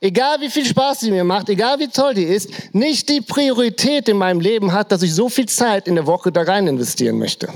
egal 0.00 0.40
wie 0.40 0.50
viel 0.50 0.66
Spaß 0.66 1.00
sie 1.00 1.10
mir 1.10 1.24
macht, 1.24 1.48
egal 1.48 1.80
wie 1.80 1.88
toll 1.88 2.14
die 2.14 2.22
ist, 2.22 2.50
nicht 2.72 3.08
die 3.08 3.22
Priorität 3.22 4.08
in 4.08 4.18
meinem 4.18 4.38
Leben 4.38 4.72
hat, 4.72 4.92
dass 4.92 5.02
ich 5.02 5.12
so 5.12 5.28
viel 5.28 5.46
Zeit 5.46 5.88
in 5.88 5.96
der 5.96 6.06
Woche 6.06 6.30
da 6.30 6.42
rein 6.42 6.68
investieren 6.68 7.18
möchte. 7.18 7.48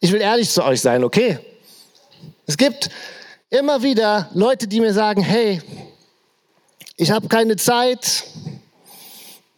Ich 0.00 0.10
will 0.10 0.20
ehrlich 0.20 0.50
zu 0.50 0.64
euch 0.64 0.80
sein, 0.80 1.04
okay? 1.04 1.38
Es 2.48 2.56
gibt 2.56 2.90
immer 3.50 3.82
wieder 3.82 4.28
Leute, 4.34 4.66
die 4.66 4.80
mir 4.80 4.92
sagen, 4.92 5.22
hey, 5.22 5.60
ich 6.96 7.10
habe 7.10 7.28
keine 7.28 7.56
Zeit, 7.56 8.24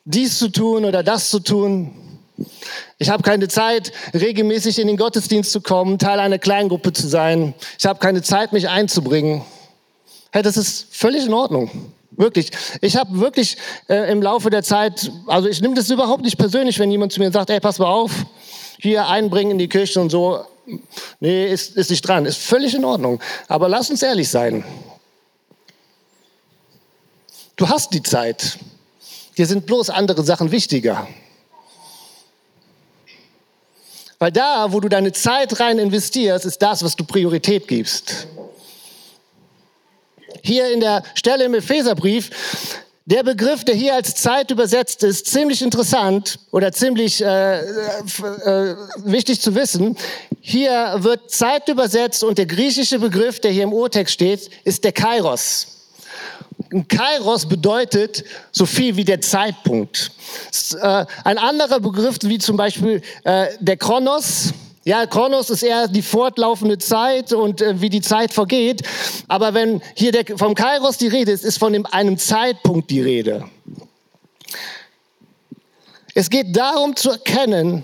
dies 0.04 0.38
zu 0.38 0.48
tun 0.48 0.84
oder 0.84 1.02
das 1.02 1.30
zu 1.30 1.40
tun. 1.40 1.94
Ich 2.98 3.10
habe 3.10 3.22
keine 3.22 3.48
Zeit, 3.48 3.92
regelmäßig 4.14 4.78
in 4.78 4.86
den 4.86 4.96
Gottesdienst 4.96 5.50
zu 5.50 5.60
kommen, 5.60 5.98
Teil 5.98 6.20
einer 6.20 6.38
Kleingruppe 6.38 6.92
zu 6.92 7.08
sein. 7.08 7.54
Ich 7.78 7.86
habe 7.86 7.98
keine 7.98 8.22
Zeit, 8.22 8.52
mich 8.52 8.68
einzubringen. 8.68 9.42
Hey, 10.30 10.42
das 10.42 10.56
ist 10.56 10.94
völlig 10.94 11.26
in 11.26 11.34
Ordnung. 11.34 11.92
Wirklich. 12.10 12.50
Ich 12.80 12.96
habe 12.96 13.20
wirklich 13.20 13.56
äh, 13.88 14.10
im 14.10 14.22
Laufe 14.22 14.50
der 14.50 14.62
Zeit, 14.62 15.10
also 15.26 15.48
ich 15.48 15.60
nehme 15.60 15.74
das 15.74 15.88
überhaupt 15.90 16.22
nicht 16.22 16.36
persönlich, 16.36 16.78
wenn 16.78 16.90
jemand 16.90 17.12
zu 17.12 17.20
mir 17.20 17.30
sagt, 17.30 17.50
ey, 17.50 17.60
pass 17.60 17.78
mal 17.78 17.86
auf, 17.86 18.12
hier 18.80 19.06
einbringen 19.06 19.52
in 19.52 19.58
die 19.58 19.68
Kirche 19.68 20.00
und 20.00 20.10
so. 20.10 20.44
Nee, 21.20 21.50
ist, 21.50 21.76
ist 21.76 21.90
nicht 21.90 22.06
dran. 22.06 22.26
Ist 22.26 22.38
völlig 22.38 22.74
in 22.74 22.84
Ordnung. 22.84 23.20
Aber 23.48 23.68
lass 23.68 23.90
uns 23.90 24.02
ehrlich 24.02 24.28
sein. 24.28 24.64
Du 27.56 27.68
hast 27.68 27.92
die 27.92 28.02
Zeit. 28.02 28.58
Dir 29.36 29.46
sind 29.46 29.66
bloß 29.66 29.90
andere 29.90 30.22
Sachen 30.24 30.50
wichtiger. 30.50 31.08
Weil 34.18 34.32
da, 34.32 34.72
wo 34.72 34.80
du 34.80 34.88
deine 34.88 35.12
Zeit 35.12 35.60
rein 35.60 35.78
investierst, 35.78 36.44
ist 36.44 36.60
das, 36.60 36.82
was 36.82 36.96
du 36.96 37.04
Priorität 37.04 37.68
gibst. 37.68 38.26
Hier 40.42 40.72
in 40.72 40.80
der 40.80 41.02
Stelle 41.14 41.44
im 41.44 41.54
Epheserbrief, 41.54 42.30
der 43.08 43.22
Begriff, 43.22 43.64
der 43.64 43.74
hier 43.74 43.94
als 43.94 44.14
Zeit 44.16 44.50
übersetzt 44.50 45.02
ist, 45.02 45.26
ziemlich 45.26 45.62
interessant 45.62 46.38
oder 46.50 46.70
ziemlich 46.72 47.24
äh, 47.24 47.60
äh, 47.60 48.76
wichtig 48.98 49.40
zu 49.40 49.54
wissen. 49.54 49.96
Hier 50.42 50.96
wird 50.98 51.30
Zeit 51.30 51.70
übersetzt 51.70 52.22
und 52.22 52.36
der 52.36 52.44
griechische 52.44 52.98
Begriff, 52.98 53.40
der 53.40 53.50
hier 53.50 53.62
im 53.62 53.72
Urtext 53.72 54.12
steht, 54.12 54.50
ist 54.64 54.84
der 54.84 54.92
Kairos. 54.92 55.68
Kairos 56.88 57.48
bedeutet 57.48 58.24
so 58.52 58.66
viel 58.66 58.94
wie 58.96 59.04
der 59.04 59.22
Zeitpunkt. 59.22 60.10
Äh, 60.78 61.06
ein 61.24 61.38
anderer 61.38 61.80
Begriff 61.80 62.18
wie 62.24 62.36
zum 62.36 62.58
Beispiel 62.58 63.00
äh, 63.24 63.46
der 63.58 63.78
Kronos. 63.78 64.52
Ja, 64.88 65.04
Kronos 65.04 65.50
ist 65.50 65.62
eher 65.62 65.86
die 65.86 66.00
fortlaufende 66.00 66.78
Zeit 66.78 67.34
und 67.34 67.60
äh, 67.60 67.78
wie 67.78 67.90
die 67.90 68.00
Zeit 68.00 68.32
vergeht. 68.32 68.80
Aber 69.28 69.52
wenn 69.52 69.82
hier 69.94 70.12
der, 70.12 70.24
vom 70.38 70.54
Kairos 70.54 70.96
die 70.96 71.08
Rede 71.08 71.30
ist, 71.30 71.44
ist 71.44 71.58
von 71.58 71.74
dem, 71.74 71.84
einem 71.84 72.16
Zeitpunkt 72.16 72.90
die 72.90 73.02
Rede. 73.02 73.44
Es 76.14 76.30
geht 76.30 76.56
darum 76.56 76.96
zu 76.96 77.10
erkennen, 77.10 77.82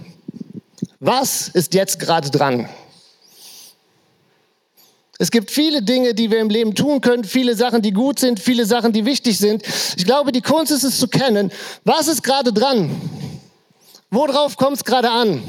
was 0.99 1.49
ist 1.49 1.75
jetzt 1.75 2.01
gerade 2.01 2.31
dran. 2.31 2.71
Es 5.19 5.31
gibt 5.31 5.51
viele 5.51 5.83
Dinge, 5.83 6.15
die 6.15 6.31
wir 6.31 6.39
im 6.39 6.49
Leben 6.49 6.75
tun 6.75 7.03
können, 7.03 7.25
viele 7.25 7.55
Sachen, 7.55 7.83
die 7.83 7.93
gut 7.93 8.19
sind, 8.19 8.41
viele 8.41 8.65
Sachen, 8.65 8.95
die 8.95 9.05
wichtig 9.05 9.37
sind. 9.37 9.63
Ich 9.99 10.07
glaube, 10.07 10.33
die 10.33 10.41
Kunst 10.41 10.73
ist 10.73 10.85
es 10.85 10.99
zu 10.99 11.09
kennen, 11.09 11.53
was 11.85 12.09
ist 12.09 12.23
gerade 12.23 12.51
dran? 12.51 12.99
Worauf 14.11 14.57
kommt 14.57 14.79
es 14.79 14.85
gerade 14.85 15.11
an? 15.11 15.43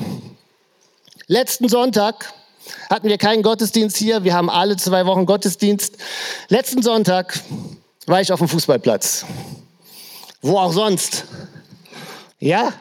Letzten 1.28 1.68
Sonntag 1.70 2.32
hatten 2.88 3.08
wir 3.10 3.18
keinen 3.18 3.42
Gottesdienst 3.42 3.98
hier. 3.98 4.24
Wir 4.24 4.36
haben 4.36 4.48
alle 4.48 4.78
zwei 4.78 5.08
Wochen 5.08 5.26
Gottesdienst. 5.26 5.98
Letzten 6.50 6.84
Sonntag 6.84 7.40
war 8.06 8.22
ich 8.22 8.32
auf 8.32 8.38
dem 8.38 8.48
Fußballplatz. 8.48 9.26
Wo 10.44 10.60
auch 10.60 10.72
sonst. 10.72 11.26
Ja? 12.40 12.74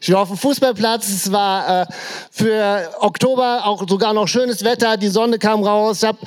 Ich 0.00 0.10
war 0.10 0.20
auf 0.20 0.28
dem 0.28 0.38
Fußballplatz, 0.38 1.08
es 1.08 1.32
war 1.32 1.82
äh, 1.82 1.86
für 2.30 2.94
Oktober 3.00 3.66
auch 3.66 3.86
sogar 3.86 4.14
noch 4.14 4.26
schönes 4.26 4.64
Wetter, 4.64 4.96
die 4.96 5.08
Sonne 5.08 5.38
kam 5.38 5.62
raus. 5.62 5.98
Ich 5.98 6.08
habe 6.08 6.18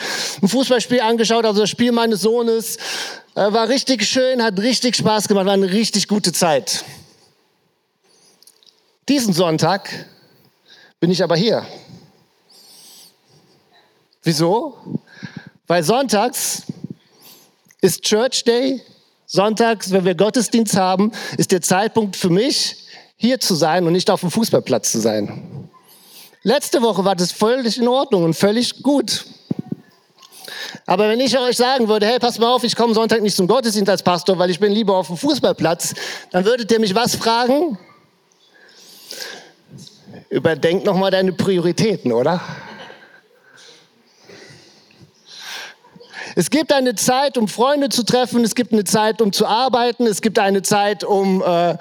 ein 0.42 0.48
Fußballspiel 0.48 1.02
angeschaut, 1.02 1.46
also 1.46 1.62
das 1.62 1.70
Spiel 1.70 1.92
meines 1.92 2.22
Sohnes. 2.22 2.78
Äh, 3.34 3.52
war 3.52 3.70
richtig 3.70 4.08
schön, 4.08 4.44
hat 4.44 4.60
richtig 4.60 4.96
Spaß 4.96 5.28
gemacht, 5.28 5.48
war 5.48 5.54
eine 5.54 5.72
richtig 5.72 6.08
gute 6.08 6.32
Zeit. 6.32 6.84
Diesen 9.10 9.34
Sonntag 9.34 10.08
bin 11.04 11.12
ich 11.12 11.22
aber 11.22 11.36
hier. 11.36 11.66
Wieso? 14.22 14.78
Weil 15.68 15.84
sonntags 15.84 16.64
ist 17.82 18.04
Church 18.04 18.46
Day. 18.46 18.82
Sonntags, 19.26 19.92
wenn 19.92 20.06
wir 20.06 20.16
Gottesdienst 20.16 20.78
haben, 20.78 21.12
ist 21.38 21.52
der 21.52 21.60
Zeitpunkt 21.60 22.16
für 22.16 22.30
mich, 22.30 22.78
hier 23.18 23.38
zu 23.42 23.54
sein 23.54 23.86
und 23.86 23.92
nicht 23.92 24.10
auf 24.10 24.22
dem 24.22 24.32
Fußballplatz 24.32 24.94
zu 24.94 25.02
sein. 25.02 25.70
Letzte 26.42 26.82
Woche 26.82 27.04
war 27.04 27.18
das 27.18 27.34
völlig 27.34 27.78
in 27.78 27.90
Ordnung 27.90 28.24
und 28.24 28.34
völlig 28.34 28.82
gut. 28.82 29.26
Aber 30.86 31.10
wenn 31.10 31.20
ich 31.20 31.38
euch 31.38 31.58
sagen 31.58 31.90
würde, 31.90 32.06
hey, 32.06 32.18
pass 32.18 32.40
mal 32.40 32.48
auf, 32.48 32.64
ich 32.64 32.78
komme 32.78 32.94
Sonntag 32.94 33.22
nicht 33.22 33.36
zum 33.36 33.48
Gottesdienst 33.48 33.90
als 33.90 34.04
Pastor, 34.04 34.40
weil 34.40 34.52
ich 34.52 34.60
bin 34.62 34.72
lieber 34.72 34.96
auf 34.96 35.08
dem 35.08 35.18
Fußballplatz, 35.18 35.96
dann 36.32 36.46
würdet 36.46 36.72
ihr 36.72 36.80
mich 36.80 36.96
was 36.96 37.18
fragen? 37.18 37.78
Überdenk 40.34 40.84
nochmal 40.84 41.12
deine 41.12 41.32
Prioritäten, 41.32 42.12
oder? 42.12 42.42
Es 46.36 46.50
gibt 46.50 46.74
eine 46.74 46.96
Zeit, 46.96 47.38
um 47.38 47.48
Freunde 47.48 47.90
zu 47.90 48.04
treffen, 48.04 48.44
es 48.44 48.56
gibt 48.56 48.74
eine 48.74 48.84
Zeit, 48.84 49.22
um 49.22 49.32
zu 49.32 49.46
arbeiten, 49.46 50.08
es 50.08 50.24
gibt 50.24 50.40
eine 50.40 50.64
Zeit, 50.64 51.04
um, 51.04 51.44
äh, 51.44 51.78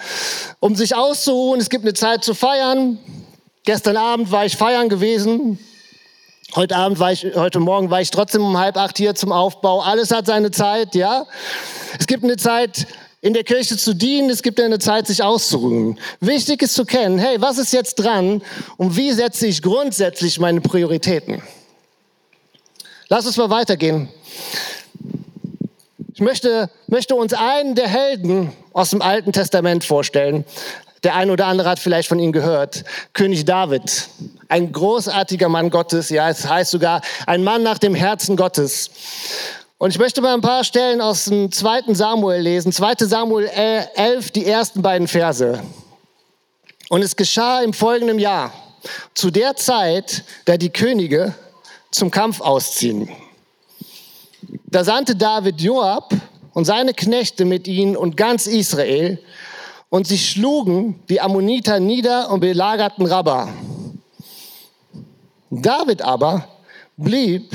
um 0.61 0.77
sich 0.77 0.95
auszuruhen, 0.95 1.61
es 1.61 1.71
gibt 1.71 1.85
eine 1.85 1.95
Zeit 1.95 2.25
zu 2.25 2.35
feiern. 2.35 2.99
Gestern 3.65 3.97
Abend 3.97 4.31
war 4.31 4.45
ich 4.45 4.59
feiern 4.59 4.91
gewesen. 4.91 5.59
Heute 6.55 6.77
Abend 6.77 6.99
war 6.99 7.11
ich, 7.11 7.25
heute 7.35 7.59
Morgen 7.59 7.89
war 7.89 8.03
ich 8.03 8.11
trotzdem 8.11 8.45
um 8.45 8.59
halb 8.59 8.77
acht 8.77 8.99
hier 8.99 9.15
zum 9.15 9.33
Aufbau. 9.33 9.81
Alles 9.81 10.11
hat 10.11 10.27
seine 10.27 10.51
Zeit, 10.51 10.95
ja. 10.95 11.25
Es 11.99 12.07
gibt 12.07 12.23
eine 12.23 12.37
Zeit, 12.37 12.87
in 13.23 13.33
der 13.35 13.45
Kirche 13.45 13.77
zu 13.77 13.95
dienen, 13.95 14.29
es 14.31 14.43
gibt 14.43 14.61
eine 14.61 14.81
Zeit, 14.81 15.07
sich 15.07 15.23
auszuruhen. 15.23 15.99
Wichtig 16.21 16.61
ist 16.61 16.75
zu 16.75 16.85
kennen, 16.85 17.21
hey, 17.21 17.41
was 17.41 17.57
ist 17.57 17.73
jetzt 17.73 17.95
dran 17.95 18.43
und 18.77 18.97
wie 18.97 19.13
setze 19.13 19.47
ich 19.47 19.63
grundsätzlich 19.63 20.41
meine 20.41 20.61
Prioritäten? 20.61 21.41
Lass 23.09 23.25
uns 23.25 23.37
mal 23.37 23.49
weitergehen. 23.49 24.09
Ich 26.13 26.21
möchte, 26.21 26.69
möchte 26.89 27.15
uns 27.15 27.33
einen 27.33 27.77
der 27.77 27.89
Helden 27.89 28.53
aus 28.73 28.91
dem 28.91 29.01
Alten 29.01 29.33
Testament 29.33 29.85
vorstellen. 29.85 30.45
Der 31.05 31.15
eine 31.15 31.33
oder 31.33 31.47
andere 31.47 31.69
hat 31.69 31.79
vielleicht 31.79 32.09
von 32.09 32.19
ihm 32.19 32.33
gehört. 32.33 32.85
König 33.13 33.45
David. 33.45 34.09
Ein 34.49 34.73
großartiger 34.73 35.49
Mann 35.49 35.71
Gottes. 35.71 36.11
Ja, 36.11 36.29
es 36.29 36.49
heißt 36.49 36.73
sogar 36.73 37.03
ein 37.27 37.45
Mann 37.45 37.63
nach 37.63 37.79
dem 37.79 37.95
Herzen 37.95 38.37
Gottes. 38.37 38.91
Und 39.83 39.91
ich 39.91 39.99
möchte 39.99 40.21
mal 40.21 40.35
ein 40.35 40.41
paar 40.41 40.63
Stellen 40.63 41.01
aus 41.01 41.25
dem 41.25 41.51
zweiten 41.51 41.97
Samuel 41.97 42.41
lesen. 42.41 42.71
2. 42.71 42.99
Samuel 42.99 43.49
11, 43.49 44.31
die 44.31 44.47
ersten 44.47 44.81
beiden 44.81 45.09
Verse. 45.09 45.61
Und 46.89 47.03
es 47.03 47.17
geschah 47.17 47.63
im 47.63 47.73
folgenden 47.73 48.21
Jahr, 48.21 48.53
zu 49.13 49.33
der 49.33 49.57
Zeit, 49.57 50.23
da 50.45 50.57
die 50.57 50.71
Könige 50.71 51.35
zum 51.91 52.13
Kampf 52.13 52.41
ausziehen. 52.41 53.09
Da 54.67 54.85
sandte 54.85 55.17
David 55.17 55.61
Joab 55.61 56.15
und 56.53 56.65
seine 56.65 56.95
Knechte 56.95 57.45
mit 57.45 57.67
ihnen 57.67 57.97
und 57.97 58.17
ganz 58.17 58.47
Israel 58.47 59.19
und 59.89 60.07
sie 60.07 60.19
schlugen 60.19 61.03
die 61.09 61.21
Ammoniter 61.21 61.81
nieder 61.81 62.31
und 62.31 62.39
belagerten 62.39 63.05
Rabba. 63.05 63.53
David 65.51 66.03
aber 66.03 66.47
blieb 66.97 67.51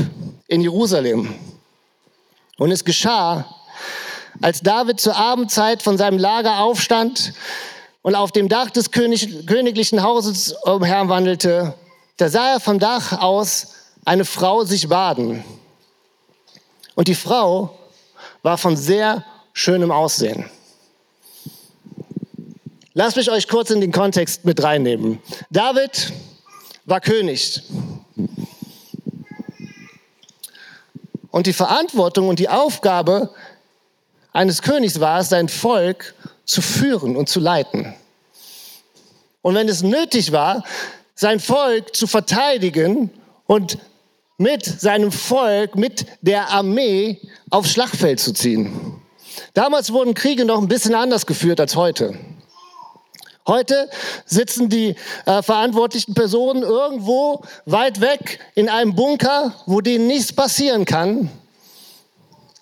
in 0.50 0.60
Jerusalem. 0.60 1.34
Und 2.58 2.72
es 2.72 2.84
geschah, 2.84 3.46
als 4.42 4.62
David 4.62 5.00
zur 5.00 5.16
Abendzeit 5.16 5.82
von 5.84 5.98
seinem 5.98 6.18
Lager 6.18 6.60
aufstand 6.60 7.34
und 8.02 8.16
auf 8.16 8.32
dem 8.32 8.50
Dach 8.50 8.70
des 8.70 8.92
König, 8.92 9.46
königlichen 9.46 10.04
Hauses 10.04 10.54
umherwandelte, 10.64 11.76
da 12.18 12.30
sah 12.30 12.54
er 12.54 12.60
vom 12.60 12.80
Dach 12.80 13.20
aus 13.20 13.74
eine 14.06 14.26
Frau 14.26 14.64
sich 14.64 14.88
baden. 14.88 15.44
Und 16.96 17.08
die 17.08 17.16
Frau 17.16 17.78
war 18.42 18.58
von 18.58 18.76
sehr 18.76 19.24
schönem 19.54 19.92
Aussehen. 19.92 20.50
Lasst 22.94 23.18
mich 23.18 23.30
euch 23.30 23.48
kurz 23.48 23.70
in 23.70 23.82
den 23.82 23.92
Kontext 23.92 24.46
mit 24.46 24.64
reinnehmen. 24.64 25.20
David 25.52 26.12
war 26.86 27.02
König. 27.02 27.62
Und 31.32 31.48
die 31.48 31.54
Verantwortung 31.54 32.30
und 32.30 32.40
die 32.40 32.50
Aufgabe 32.50 33.30
eines 34.34 34.62
Königs 34.62 35.00
war 35.00 35.20
es, 35.20 35.30
sein 35.30 35.50
Volk 35.50 36.14
zu 36.46 36.62
führen 36.62 37.16
und 37.16 37.28
zu 37.30 37.40
leiten. 37.40 37.94
Und 39.42 39.56
wenn 39.56 39.68
es 39.68 39.82
nötig 39.82 40.32
war, 40.32 40.64
sein 41.16 41.40
Volk 41.40 41.96
zu 41.96 42.06
verteidigen 42.08 43.10
und 43.46 43.80
mit 44.38 44.66
seinem 44.66 45.12
Volk, 45.12 45.76
mit 45.76 46.06
der 46.22 46.50
Armee 46.50 47.20
aufs 47.50 47.72
Schlachtfeld 47.72 48.20
zu 48.20 48.34
ziehen. 48.34 49.02
Damals 49.54 49.92
wurden 49.92 50.14
Kriege 50.14 50.46
noch 50.46 50.62
ein 50.62 50.68
bisschen 50.68 50.94
anders 50.94 51.26
geführt 51.26 51.60
als 51.60 51.76
heute. 51.76 52.18
Heute 53.48 53.90
sitzen 54.26 54.68
die 54.68 54.96
äh, 55.26 55.42
verantwortlichen 55.42 56.14
Personen 56.14 56.64
irgendwo 56.64 57.44
weit 57.66 58.02
weg 58.02 58.40
in 58.56 58.68
einem 58.68 58.94
Bunker, 58.94 59.54
wo 59.66 59.80
denen 59.80 60.08
nichts 60.08 60.34
passieren 60.34 60.84
kann 60.84 61.30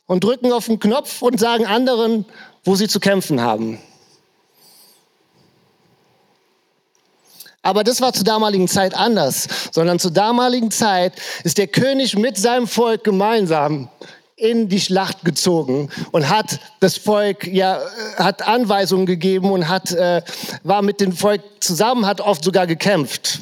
und 0.06 0.24
drücken 0.24 0.52
auf 0.52 0.67
den 0.67 0.80
Knopf 0.80 1.24
und 1.24 1.39
sagen 1.39 1.65
anderen, 1.65 2.26
wo 2.63 2.76
sie 2.76 2.88
zu 2.88 3.00
kämpfen 3.00 3.41
haben. 3.41 3.80
Aber 7.63 7.84
das 7.84 8.00
war 8.00 8.13
zur 8.13 8.26
damaligen 8.26 8.67
Zeit 8.67 8.93
anders, 8.93 9.48
sondern 9.71 9.98
zur 9.98 10.12
damaligen 10.12 10.69
Zeit 10.69 11.13
ist 11.43 11.58
der 11.58 11.65
König 11.65 12.15
mit 12.15 12.38
seinem 12.38 12.67
Volk 12.67 13.04
gemeinsam 13.04 13.89
in 14.36 14.67
die 14.67 14.82
Schlacht 14.82 15.24
gezogen 15.24 15.89
und 16.12 16.30
hat 16.30 16.60
das 16.82 16.98
Volk 16.98 17.48
ja 17.48 17.80
hat 18.17 18.41
Anweisungen 18.41 19.06
gegeben 19.06 19.52
und 19.52 19.69
hat 19.69 19.91
äh, 19.91 20.21
war 20.63 20.82
mit 20.82 21.00
dem 21.00 21.13
Volk 21.13 21.41
zusammen, 21.62 22.06
hat 22.06 22.19
oft 22.19 22.43
sogar 22.43 22.67
gekämpft. 22.67 23.39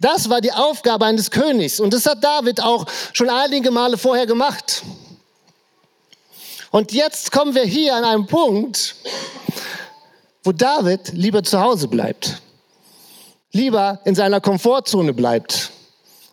Das 0.00 0.28
war 0.28 0.40
die 0.40 0.52
Aufgabe 0.52 1.04
eines 1.04 1.30
Königs 1.30 1.80
und 1.80 1.94
das 1.94 2.06
hat 2.06 2.22
David 2.22 2.62
auch 2.62 2.86
schon 3.12 3.30
einige 3.30 3.70
Male 3.70 3.96
vorher 3.96 4.26
gemacht. 4.26 4.82
Und 6.70 6.92
jetzt 6.92 7.32
kommen 7.32 7.54
wir 7.54 7.64
hier 7.64 7.96
an 7.96 8.04
einen 8.04 8.26
Punkt, 8.26 8.96
wo 10.44 10.52
David 10.52 11.12
lieber 11.12 11.42
zu 11.42 11.60
Hause 11.60 11.88
bleibt 11.88 12.40
lieber 13.52 14.00
in 14.04 14.14
seiner 14.14 14.40
Komfortzone 14.40 15.12
bleibt 15.12 15.70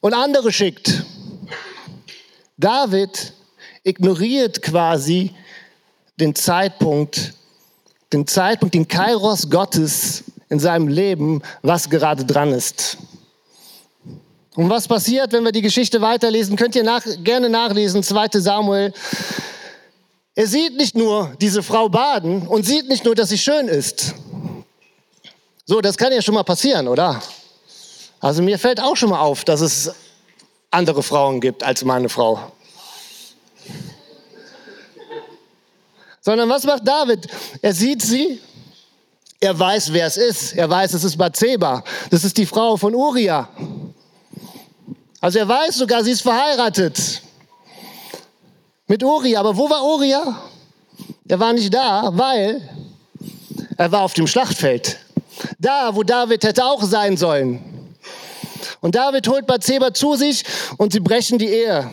und 0.01 0.13
andere 0.13 0.51
schickt. 0.51 1.03
David 2.57 3.33
ignoriert 3.83 4.61
quasi 4.61 5.33
den 6.19 6.33
Zeitpunkt, 6.33 7.33
den 8.13 8.25
Zeitpunkt, 8.25 8.75
den 8.75 8.87
Kairos 8.87 9.49
Gottes 9.49 10.23
in 10.49 10.59
seinem 10.59 10.87
Leben, 10.87 11.41
was 11.61 11.89
gerade 11.89 12.23
dran 12.23 12.51
ist. 12.51 12.97
Und 14.55 14.69
was 14.69 14.87
passiert, 14.87 15.33
wenn 15.33 15.43
wir 15.43 15.51
die 15.51 15.61
Geschichte 15.61 15.99
weiterlesen? 16.01 16.55
Könnt 16.55 16.75
ihr 16.75 16.83
nach, 16.83 17.03
gerne 17.23 17.49
nachlesen, 17.49 18.03
2 18.03 18.39
Samuel. 18.39 18.93
Er 20.33 20.47
sieht 20.47 20.77
nicht 20.77 20.95
nur 20.95 21.35
diese 21.41 21.61
Frau 21.61 21.89
baden 21.89 22.47
und 22.47 22.65
sieht 22.65 22.87
nicht 22.87 23.03
nur, 23.03 23.15
dass 23.15 23.29
sie 23.29 23.37
schön 23.37 23.67
ist, 23.67 24.15
so, 25.67 25.81
das 25.81 25.97
kann 25.97 26.13
ja 26.13 26.21
schon 26.21 26.35
mal 26.35 26.43
passieren, 26.43 26.87
oder? 26.87 27.19
Also 28.19 28.43
mir 28.43 28.59
fällt 28.59 28.79
auch 28.79 28.95
schon 28.95 29.09
mal 29.09 29.19
auf, 29.19 29.43
dass 29.45 29.61
es 29.61 29.91
andere 30.71 31.03
Frauen 31.03 31.41
gibt 31.41 31.63
als 31.63 31.83
meine 31.83 32.09
Frau. 32.09 32.51
Sondern 36.21 36.49
was 36.49 36.63
macht 36.63 36.87
David? 36.87 37.27
Er 37.61 37.73
sieht 37.73 38.01
sie, 38.01 38.39
er 39.39 39.57
weiß, 39.57 39.93
wer 39.93 40.07
es 40.07 40.17
ist. 40.17 40.53
Er 40.53 40.69
weiß, 40.69 40.93
es 40.93 41.03
ist 41.03 41.17
Bathseba. 41.17 41.83
Das 42.09 42.23
ist 42.23 42.37
die 42.37 42.45
Frau 42.45 42.77
von 42.77 42.95
Uriah. 42.95 43.47
Also 45.21 45.39
er 45.39 45.47
weiß 45.47 45.75
sogar, 45.75 46.03
sie 46.03 46.11
ist 46.11 46.21
verheiratet 46.21 47.21
mit 48.87 49.03
Uriah. 49.03 49.39
Aber 49.39 49.55
wo 49.55 49.69
war 49.69 49.83
Uriah? 49.83 50.41
Er 51.27 51.39
war 51.39 51.53
nicht 51.53 51.73
da, 51.73 52.09
weil 52.13 52.67
er 53.77 53.91
war 53.91 54.01
auf 54.01 54.13
dem 54.13 54.27
Schlachtfeld. 54.27 54.97
Da, 55.59 55.93
wo 55.93 56.03
David 56.03 56.43
hätte 56.43 56.65
auch 56.65 56.81
sein 56.83 57.17
sollen. 57.17 57.74
Und 58.81 58.95
David 58.95 59.27
holt 59.27 59.47
Bathseba 59.47 59.93
zu 59.93 60.15
sich 60.15 60.43
und 60.77 60.93
sie 60.93 60.99
brechen 60.99 61.37
die 61.37 61.49
Ehe. 61.49 61.89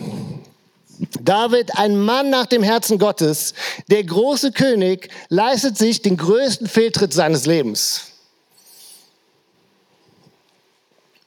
David, 1.20 1.76
ein 1.76 1.98
Mann 1.98 2.30
nach 2.30 2.46
dem 2.46 2.62
Herzen 2.62 2.98
Gottes, 2.98 3.54
der 3.88 4.04
große 4.04 4.52
König, 4.52 5.08
leistet 5.28 5.76
sich 5.76 6.02
den 6.02 6.16
größten 6.16 6.68
Fehltritt 6.68 7.12
seines 7.12 7.46
Lebens. 7.46 8.02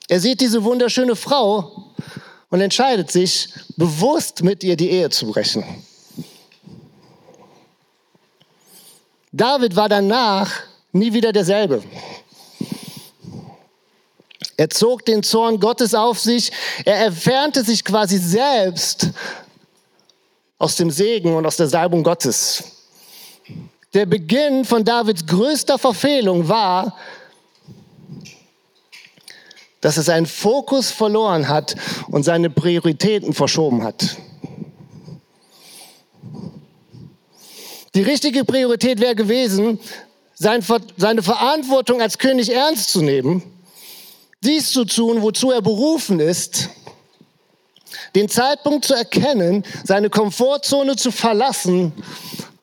Er 0.07 0.19
sieht 0.19 0.39
diese 0.39 0.63
wunderschöne 0.63 1.15
Frau 1.15 1.93
und 2.49 2.61
entscheidet 2.61 3.11
sich, 3.11 3.49
bewusst 3.75 4.43
mit 4.43 4.63
ihr 4.63 4.77
die 4.77 4.89
Ehe 4.89 5.09
zu 5.09 5.31
brechen. 5.31 5.63
David 9.31 9.75
war 9.75 9.89
danach 9.89 10.51
nie 10.93 11.11
wieder 11.11 11.33
derselbe. 11.33 11.83
Er 14.57 14.69
zog 14.69 15.05
den 15.05 15.21
Zorn 15.23 15.59
Gottes 15.59 15.93
auf 15.93 16.19
sich. 16.19 16.51
Er 16.85 17.07
entfernte 17.07 17.63
sich 17.63 17.83
quasi 17.83 18.17
selbst 18.17 19.09
aus 20.57 20.75
dem 20.77 20.89
Segen 20.89 21.35
und 21.35 21.45
aus 21.45 21.57
der 21.57 21.67
Salbung 21.67 22.03
Gottes. 22.03 22.63
Der 23.93 24.05
Beginn 24.05 24.65
von 24.65 24.83
Davids 24.83 25.25
größter 25.25 25.77
Verfehlung 25.77 26.47
war, 26.47 26.97
dass 29.81 29.97
er 29.97 30.03
seinen 30.03 30.25
Fokus 30.25 30.89
verloren 30.89 31.47
hat 31.47 31.75
und 32.07 32.23
seine 32.23 32.49
Prioritäten 32.49 33.33
verschoben 33.33 33.83
hat. 33.83 34.17
Die 37.93 38.01
richtige 38.01 38.43
Priorität 38.43 38.99
wäre 38.99 39.15
gewesen, 39.15 39.79
seine 40.33 40.61
Verantwortung 41.21 42.01
als 42.01 42.17
König 42.17 42.51
ernst 42.51 42.89
zu 42.89 43.01
nehmen, 43.01 43.43
dies 44.45 44.71
zu 44.71 44.85
tun, 44.85 45.21
wozu 45.21 45.51
er 45.51 45.61
berufen 45.61 46.19
ist, 46.19 46.69
den 48.15 48.29
Zeitpunkt 48.29 48.85
zu 48.85 48.93
erkennen, 48.93 49.63
seine 49.83 50.09
Komfortzone 50.09 50.95
zu 50.95 51.11
verlassen 51.11 51.91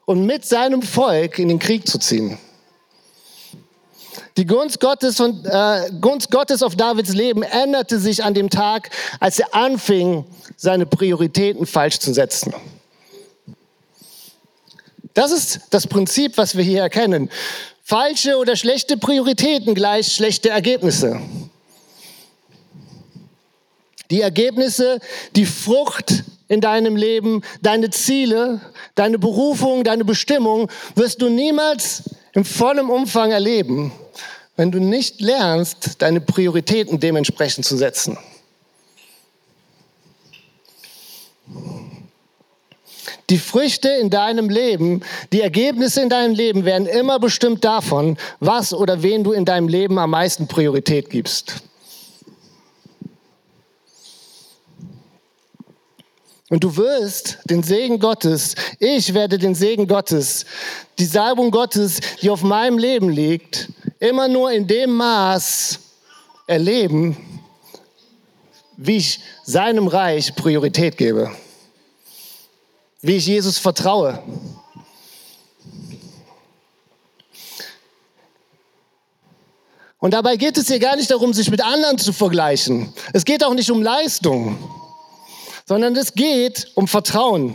und 0.05 0.25
mit 0.25 0.45
seinem 0.45 0.83
Volk 0.83 1.39
in 1.39 1.49
den 1.49 1.59
Krieg 1.59 1.87
zu 1.87 1.99
ziehen. 1.99 2.39
Die 4.37 4.47
Gunst 4.47 4.81
Gottes, 4.81 5.21
und, 5.21 5.45
äh, 5.45 5.91
Gunst 6.01 6.31
Gottes 6.31 6.63
auf 6.63 6.75
Davids 6.75 7.13
Leben 7.13 7.43
änderte 7.43 7.99
sich 7.99 8.25
an 8.25 8.33
dem 8.33 8.49
Tag, 8.49 8.91
als 9.21 9.39
er 9.39 9.55
anfing, 9.55 10.25
seine 10.57 10.87
Prioritäten 10.87 11.67
falsch 11.67 11.99
zu 11.99 12.15
setzen. 12.15 12.55
Das 15.13 15.31
ist 15.31 15.61
das 15.71 15.87
Prinzip, 15.87 16.39
was 16.39 16.57
wir 16.57 16.65
hier 16.65 16.81
erkennen. 16.81 17.31
Falsche 17.85 18.39
oder 18.39 18.57
schlechte 18.57 18.97
Prioritäten 18.97 19.75
gleich 19.75 20.13
schlechte 20.15 20.49
Ergebnisse. 20.49 21.21
Die 24.13 24.21
Ergebnisse, 24.21 25.01
die 25.35 25.47
Frucht 25.47 26.25
in 26.47 26.61
deinem 26.61 26.97
Leben, 26.97 27.41
deine 27.63 27.89
Ziele, 27.89 28.61
deine 28.95 29.19
Berufung, 29.19 29.85
deine 29.85 30.05
Bestimmung 30.05 30.71
wirst 30.95 31.23
du 31.23 31.31
niemals 31.31 32.03
im 32.35 32.45
vollen 32.45 32.91
Umfang 32.91 33.31
erleben, 33.31 33.91
wenn 34.57 34.71
du 34.71 34.81
nicht 34.81 35.23
lernst, 35.23 36.03
deine 36.03 36.21
Prioritäten 36.21 37.01
dementsprechend 37.01 37.65
zu 37.65 37.79
setzen. 37.79 38.19
Die 43.31 43.39
Früchte 43.39 43.89
in 43.89 44.11
deinem 44.11 44.51
Leben, 44.51 45.01
die 45.33 45.41
Ergebnisse 45.41 46.03
in 46.03 46.11
deinem 46.11 46.35
Leben 46.35 46.67
werden 46.67 46.87
immer 46.87 47.19
bestimmt 47.19 47.65
davon, 47.65 48.19
was 48.41 48.75
oder 48.75 49.03
wen 49.03 49.25
du 49.25 49.33
in 49.33 49.47
deinem 49.47 49.69
Leben 49.69 49.99
am 49.99 50.11
meisten 50.11 50.49
Priorität 50.49 51.09
gibst. 51.09 51.63
Und 56.53 56.63
du 56.65 56.77
wirst 56.77 57.39
den 57.47 57.63
Segen 57.63 57.99
Gottes, 57.99 58.55
ich 58.79 59.15
werde 59.15 59.39
den 59.39 59.55
Segen 59.55 59.87
Gottes, 59.87 60.45
die 60.99 61.07
Salbung 61.07 61.51
Gottes, 61.51 62.01
die 62.21 62.29
auf 62.29 62.43
meinem 62.43 62.77
Leben 62.77 63.09
liegt, 63.09 63.71
immer 63.99 64.29
nur 64.29 64.53
in 64.53 64.67
dem 64.67 64.91
Maß 64.91 65.79
erleben, 66.47 67.17
wie 68.77 68.99
ich 68.99 69.21
seinem 69.45 69.87
Reich 69.87 70.35
Priorität 70.35 70.99
gebe 70.99 71.33
wie 73.03 73.17
ich 73.17 73.27
Jesus 73.27 73.59
vertraue. 73.59 74.23
Und 79.99 80.15
dabei 80.15 80.37
geht 80.37 80.57
es 80.57 80.69
hier 80.69 80.79
gar 80.79 80.97
nicht 80.97 81.11
darum, 81.11 81.33
sich 81.33 81.51
mit 81.51 81.65
anderen 81.65 81.99
zu 81.99 82.13
vergleichen. 82.13 82.93
Es 83.13 83.25
geht 83.25 83.45
auch 83.45 83.55
nicht 83.55 83.71
um 83.71 83.83
Leistung, 83.83 84.57
sondern 85.67 85.97
es 85.97 86.15
geht 86.15 86.71
um 86.75 86.89
Vertrauen. 86.89 87.55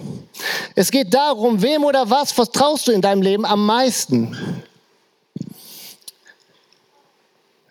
Es 0.76 0.92
geht 0.92 1.14
darum, 1.14 1.62
wem 1.62 1.84
oder 1.84 2.10
was 2.10 2.32
vertraust 2.32 2.88
du 2.88 2.92
in 2.92 3.02
deinem 3.02 3.22
Leben 3.22 3.46
am 3.46 3.66
meisten? 3.66 4.64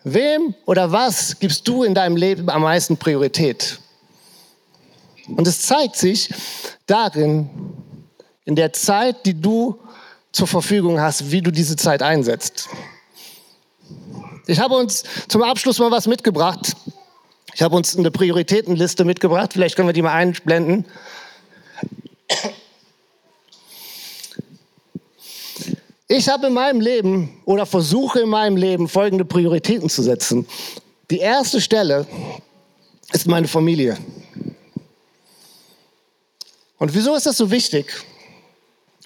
Wem 0.03 0.55
oder 0.65 0.91
was 0.91 1.37
gibst 1.39 1.67
du 1.67 1.83
in 1.83 1.93
deinem 1.93 2.15
Leben 2.15 2.49
am 2.49 2.61
meisten 2.61 2.97
Priorität? 2.97 3.79
Und 5.27 5.47
es 5.47 5.61
zeigt 5.63 5.97
sich 5.97 6.29
darin, 6.85 7.49
in 8.45 8.55
der 8.55 8.71
Zeit, 8.71 9.25
die 9.25 9.39
du 9.39 9.77
zur 10.31 10.47
Verfügung 10.47 11.01
hast, 11.01 11.31
wie 11.31 11.41
du 11.41 11.51
diese 11.51 11.75
Zeit 11.75 12.01
einsetzt. 12.01 12.69
Ich 14.45 14.59
habe 14.59 14.75
uns 14.75 15.03
zum 15.27 15.43
Abschluss 15.43 15.79
mal 15.79 15.91
was 15.91 16.07
mitgebracht. 16.07 16.73
Ich 17.57 17.63
habe 17.63 17.75
uns 17.75 17.97
eine 17.97 18.11
Prioritätenliste 18.11 19.03
mitgebracht. 19.03 19.53
Vielleicht 19.53 19.75
können 19.75 19.89
wir 19.89 19.93
die 19.93 20.03
mal 20.03 20.13
einblenden. 20.13 20.85
Ich 26.07 26.29
habe 26.29 26.45
in 26.45 26.53
meinem 26.53 26.79
Leben 26.79 27.41
oder 27.45 27.65
versuche 27.65 28.19
in 28.19 28.29
meinem 28.29 28.57
Leben 28.57 28.87
folgende 28.87 29.25
Prioritäten 29.25 29.89
zu 29.89 30.03
setzen. 30.03 30.47
Die 31.09 31.17
erste 31.17 31.59
Stelle 31.59 32.05
ist 33.11 33.25
meine 33.25 33.47
Familie. 33.47 33.97
Und 36.77 36.93
wieso 36.93 37.15
ist 37.15 37.25
das 37.25 37.37
so 37.37 37.49
wichtig? 37.49 37.91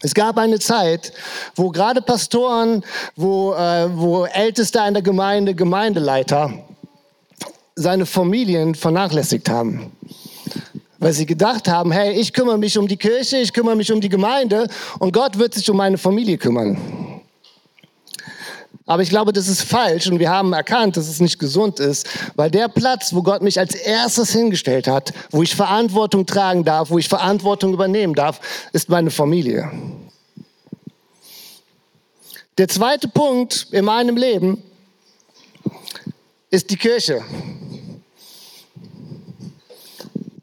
Es 0.02 0.14
gab 0.14 0.38
eine 0.38 0.60
Zeit, 0.60 1.14
wo 1.56 1.70
gerade 1.70 2.02
Pastoren, 2.02 2.84
wo, 3.16 3.54
äh, 3.54 3.88
wo 3.98 4.26
Älteste 4.26 4.84
in 4.86 4.94
der 4.94 5.04
Gemeinde, 5.04 5.56
Gemeindeleiter 5.56 6.66
seine 7.82 8.06
Familien 8.06 8.76
vernachlässigt 8.76 9.50
haben. 9.50 9.92
Weil 11.00 11.14
sie 11.14 11.26
gedacht 11.26 11.68
haben, 11.68 11.92
hey, 11.92 12.14
ich 12.14 12.32
kümmere 12.32 12.58
mich 12.58 12.78
um 12.78 12.88
die 12.88 12.98
Kirche, 12.98 13.38
ich 13.38 13.54
kümmere 13.54 13.76
mich 13.76 13.92
um 13.92 14.02
die 14.02 14.10
Gemeinde 14.10 14.68
und 15.00 15.14
Gott 15.14 15.38
wird 15.38 15.54
sich 15.54 15.70
um 15.70 15.78
meine 15.78 15.98
Familie 15.98 16.38
kümmern. 16.38 16.78
Aber 18.86 19.04
ich 19.04 19.10
glaube, 19.10 19.32
das 19.32 19.48
ist 19.48 19.62
falsch 19.62 20.08
und 20.08 20.20
wir 20.20 20.30
haben 20.30 20.54
erkannt, 20.54 20.98
dass 20.98 21.08
es 21.08 21.20
nicht 21.20 21.40
gesund 21.40 21.80
ist, 21.80 22.08
weil 22.36 22.52
der 22.52 22.68
Platz, 22.68 23.14
wo 23.14 23.22
Gott 23.22 23.42
mich 23.42 23.60
als 23.60 23.74
erstes 23.74 24.32
hingestellt 24.34 24.88
hat, 24.88 25.14
wo 25.30 25.42
ich 25.44 25.56
Verantwortung 25.56 26.26
tragen 26.26 26.64
darf, 26.64 26.90
wo 26.90 26.98
ich 26.98 27.08
Verantwortung 27.08 27.74
übernehmen 27.74 28.16
darf, 28.16 28.42
ist 28.74 28.90
meine 28.90 29.12
Familie. 29.12 29.72
Der 32.58 32.68
zweite 32.68 33.08
Punkt 33.08 33.68
in 33.72 33.86
meinem 33.86 34.18
Leben 34.18 34.62
ist 36.50 36.70
die 36.70 36.76
Kirche. 36.76 37.24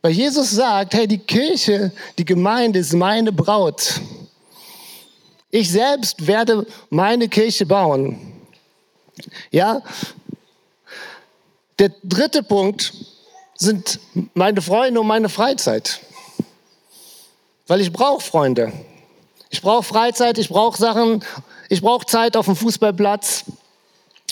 Weil 0.00 0.12
Jesus 0.12 0.50
sagt, 0.50 0.94
hey, 0.94 1.08
die 1.08 1.18
Kirche, 1.18 1.92
die 2.18 2.24
Gemeinde 2.24 2.78
ist 2.78 2.92
meine 2.92 3.32
Braut. 3.32 4.00
Ich 5.50 5.70
selbst 5.70 6.26
werde 6.26 6.66
meine 6.90 7.28
Kirche 7.28 7.66
bauen. 7.66 8.32
Ja? 9.50 9.82
Der 11.78 11.90
dritte 12.04 12.42
Punkt 12.42 12.92
sind 13.54 13.98
meine 14.34 14.62
Freunde 14.62 15.00
und 15.00 15.06
meine 15.06 15.28
Freizeit. 15.28 16.00
Weil 17.66 17.80
ich 17.80 17.92
brauche 17.92 18.20
Freunde. 18.20 18.72
Ich 19.50 19.62
brauche 19.62 19.82
Freizeit, 19.82 20.38
ich 20.38 20.48
brauche 20.48 20.76
Sachen, 20.76 21.24
ich 21.68 21.80
brauche 21.80 22.06
Zeit 22.06 22.36
auf 22.36 22.46
dem 22.46 22.56
Fußballplatz 22.56 23.44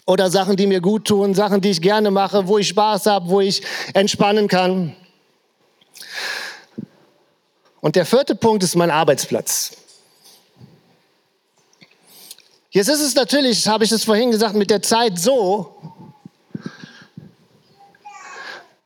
oder 0.04 0.30
Sachen, 0.30 0.56
die 0.56 0.66
mir 0.66 0.80
gut 0.80 1.06
tun, 1.06 1.34
Sachen, 1.34 1.60
die 1.60 1.70
ich 1.70 1.80
gerne 1.80 2.10
mache, 2.10 2.46
wo 2.46 2.58
ich 2.58 2.68
Spaß 2.68 3.06
habe, 3.06 3.28
wo 3.28 3.40
ich 3.40 3.62
entspannen 3.94 4.46
kann. 4.46 4.94
Und 7.80 7.96
der 7.96 8.06
vierte 8.06 8.34
Punkt 8.34 8.62
ist 8.62 8.74
mein 8.74 8.90
Arbeitsplatz. 8.90 9.72
Jetzt 12.70 12.88
ist 12.88 13.00
es 13.00 13.14
natürlich, 13.14 13.66
habe 13.68 13.84
ich 13.84 13.92
es 13.92 14.04
vorhin 14.04 14.30
gesagt, 14.30 14.54
mit 14.54 14.70
der 14.70 14.82
Zeit 14.82 15.18
so, 15.18 15.74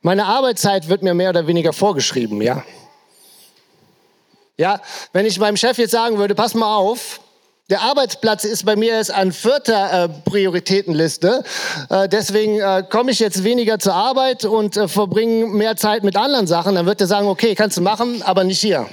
meine 0.01 0.25
Arbeitszeit 0.25 0.87
wird 0.87 1.03
mir 1.03 1.13
mehr 1.13 1.29
oder 1.29 1.45
weniger 1.45 1.73
vorgeschrieben, 1.73 2.41
ja. 2.41 2.63
Ja, 4.57 4.81
wenn 5.13 5.25
ich 5.25 5.39
meinem 5.39 5.57
Chef 5.57 5.77
jetzt 5.77 5.91
sagen 5.91 6.17
würde, 6.17 6.35
pass 6.35 6.53
mal 6.53 6.75
auf, 6.75 7.19
der 7.69 7.81
Arbeitsplatz 7.81 8.43
ist 8.43 8.65
bei 8.65 8.75
mir 8.75 8.97
jetzt 8.97 9.11
an 9.11 9.31
vierter 9.31 10.05
äh, 10.05 10.09
Prioritätenliste. 10.09 11.43
Äh, 11.89 12.09
deswegen 12.09 12.59
äh, 12.59 12.83
komme 12.89 13.11
ich 13.11 13.19
jetzt 13.19 13.43
weniger 13.43 13.79
zur 13.79 13.93
Arbeit 13.93 14.43
und 14.43 14.75
äh, 14.75 14.87
verbringe 14.87 15.47
mehr 15.47 15.77
Zeit 15.77 16.03
mit 16.03 16.17
anderen 16.17 16.47
Sachen. 16.47 16.75
Dann 16.75 16.85
wird 16.85 16.99
er 16.99 17.07
sagen, 17.07 17.27
okay, 17.27 17.55
kannst 17.55 17.77
du 17.77 17.81
machen, 17.81 18.21
aber 18.23 18.43
nicht 18.43 18.59
hier. 18.59 18.87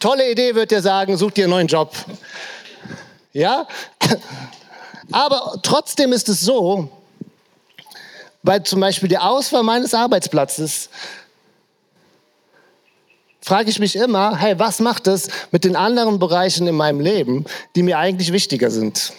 Tolle 0.00 0.30
Idee, 0.30 0.54
wird 0.54 0.72
er 0.72 0.82
sagen, 0.82 1.16
such 1.16 1.32
dir 1.32 1.44
einen 1.44 1.50
neuen 1.50 1.66
Job. 1.68 1.94
Ja? 3.32 3.68
Aber 5.12 5.60
trotzdem 5.62 6.12
ist 6.12 6.28
es 6.28 6.40
so, 6.40 6.88
bei 8.42 8.58
zum 8.58 8.80
Beispiel 8.80 9.08
der 9.08 9.22
Auswahl 9.24 9.62
meines 9.62 9.94
Arbeitsplatzes, 9.94 10.88
frage 13.44 13.70
ich 13.70 13.78
mich 13.78 13.96
immer, 13.96 14.36
hey, 14.36 14.58
was 14.58 14.78
macht 14.78 15.06
es 15.06 15.28
mit 15.50 15.64
den 15.64 15.76
anderen 15.76 16.18
Bereichen 16.18 16.66
in 16.66 16.76
meinem 16.76 17.00
Leben, 17.00 17.44
die 17.74 17.82
mir 17.82 17.98
eigentlich 17.98 18.32
wichtiger 18.32 18.70
sind? 18.70 19.12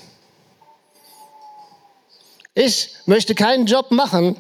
Ich 2.56 2.96
möchte 3.06 3.36
keinen 3.36 3.66
Job 3.66 3.92
machen, 3.92 4.38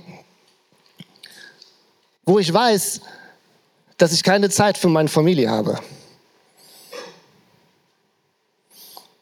wo 2.25 2.39
ich 2.39 2.53
weiß, 2.53 3.01
dass 3.97 4.13
ich 4.13 4.23
keine 4.23 4.49
Zeit 4.49 4.77
für 4.77 4.87
meine 4.87 5.09
Familie 5.09 5.49
habe. 5.49 5.79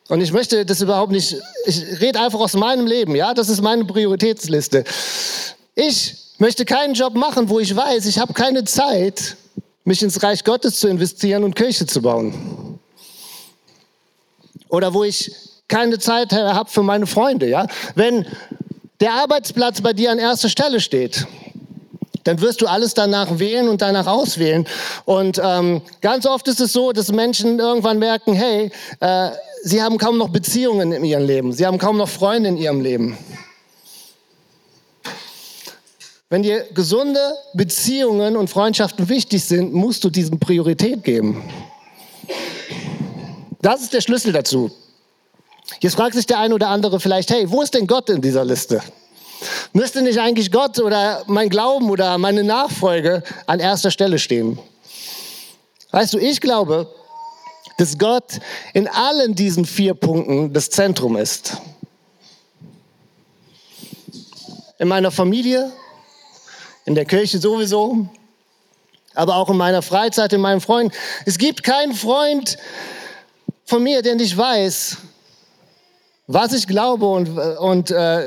Und 0.09 0.19
ich 0.19 0.33
möchte 0.33 0.65
das 0.65 0.81
überhaupt 0.81 1.13
nicht, 1.13 1.37
ich 1.65 2.01
rede 2.01 2.19
einfach 2.19 2.39
aus 2.39 2.53
meinem 2.53 2.85
Leben, 2.85 3.15
ja, 3.15 3.33
das 3.33 3.47
ist 3.47 3.61
meine 3.61 3.85
Prioritätsliste. 3.85 4.83
Ich 5.73 6.17
möchte 6.37 6.65
keinen 6.65 6.93
Job 6.93 7.15
machen, 7.15 7.47
wo 7.47 7.59
ich 7.59 7.73
weiß, 7.73 8.05
ich 8.07 8.19
habe 8.19 8.33
keine 8.33 8.65
Zeit, 8.65 9.37
mich 9.83 10.01
ins 10.01 10.21
Reich 10.21 10.43
Gottes 10.43 10.79
zu 10.79 10.87
investieren 10.87 11.43
und 11.43 11.55
Kirche 11.55 11.85
zu 11.85 12.01
bauen. 12.01 12.79
Oder 14.69 14.93
wo 14.93 15.03
ich 15.03 15.31
keine 15.67 15.99
Zeit 15.99 16.31
habe 16.33 16.69
für 16.69 16.83
meine 16.83 17.07
Freunde. 17.07 17.47
Ja? 17.47 17.67
Wenn 17.95 18.25
der 18.99 19.13
Arbeitsplatz 19.13 19.81
bei 19.81 19.93
dir 19.93 20.11
an 20.11 20.19
erster 20.19 20.49
Stelle 20.49 20.79
steht, 20.79 21.25
dann 22.23 22.39
wirst 22.41 22.61
du 22.61 22.67
alles 22.67 22.93
danach 22.93 23.39
wählen 23.39 23.67
und 23.67 23.81
danach 23.81 24.07
auswählen. 24.07 24.67
Und 25.05 25.41
ähm, 25.43 25.81
ganz 26.01 26.25
oft 26.25 26.47
ist 26.47 26.59
es 26.59 26.73
so, 26.73 26.91
dass 26.91 27.11
Menschen 27.11 27.59
irgendwann 27.59 27.99
merken, 27.99 28.33
hey, 28.33 28.71
äh, 28.99 29.29
sie 29.63 29.81
haben 29.81 29.97
kaum 29.97 30.17
noch 30.17 30.29
Beziehungen 30.29 30.91
in 30.91 31.03
ihrem 31.03 31.25
Leben, 31.25 31.53
sie 31.53 31.65
haben 31.65 31.77
kaum 31.77 31.97
noch 31.97 32.09
Freunde 32.09 32.49
in 32.49 32.57
ihrem 32.57 32.81
Leben. 32.81 33.17
Wenn 36.31 36.43
dir 36.43 36.63
gesunde 36.73 37.19
Beziehungen 37.53 38.37
und 38.37 38.49
Freundschaften 38.49 39.09
wichtig 39.09 39.43
sind, 39.43 39.73
musst 39.73 40.01
du 40.05 40.09
diesen 40.09 40.39
Priorität 40.39 41.03
geben. 41.03 41.43
Das 43.61 43.81
ist 43.81 43.91
der 43.91 43.99
Schlüssel 43.99 44.31
dazu. 44.31 44.71
Jetzt 45.81 45.95
fragt 45.95 46.15
sich 46.15 46.25
der 46.25 46.39
eine 46.39 46.55
oder 46.55 46.69
andere 46.69 47.01
vielleicht, 47.01 47.31
hey, 47.31 47.51
wo 47.51 47.61
ist 47.61 47.73
denn 47.73 47.85
Gott 47.85 48.09
in 48.09 48.21
dieser 48.21 48.45
Liste? 48.45 48.81
Müsste 49.73 50.01
nicht 50.01 50.19
eigentlich 50.19 50.53
Gott 50.53 50.79
oder 50.79 51.21
mein 51.27 51.49
Glauben 51.49 51.89
oder 51.89 52.17
meine 52.17 52.45
Nachfolge 52.45 53.23
an 53.45 53.59
erster 53.59 53.91
Stelle 53.91 54.17
stehen? 54.17 54.57
Weißt 55.91 56.13
du, 56.13 56.17
ich 56.17 56.39
glaube, 56.39 56.87
dass 57.77 57.97
Gott 57.97 58.39
in 58.73 58.87
allen 58.87 59.35
diesen 59.35 59.65
vier 59.65 59.95
Punkten 59.95 60.53
das 60.53 60.69
Zentrum 60.69 61.17
ist. 61.17 61.57
In 64.79 64.87
meiner 64.87 65.11
Familie, 65.11 65.73
in 66.85 66.95
der 66.95 67.05
Kirche 67.05 67.37
sowieso, 67.37 68.07
aber 69.13 69.35
auch 69.35 69.49
in 69.49 69.57
meiner 69.57 69.81
Freizeit, 69.81 70.33
in 70.33 70.41
meinen 70.41 70.61
Freunden. 70.61 70.93
Es 71.25 71.37
gibt 71.37 71.63
keinen 71.63 71.93
Freund 71.93 72.57
von 73.65 73.83
mir, 73.83 74.01
der 74.01 74.15
nicht 74.15 74.37
weiß, 74.37 74.97
was 76.27 76.53
ich 76.53 76.67
glaube 76.67 77.07
und, 77.07 77.37
und 77.59 77.91
äh, 77.91 78.25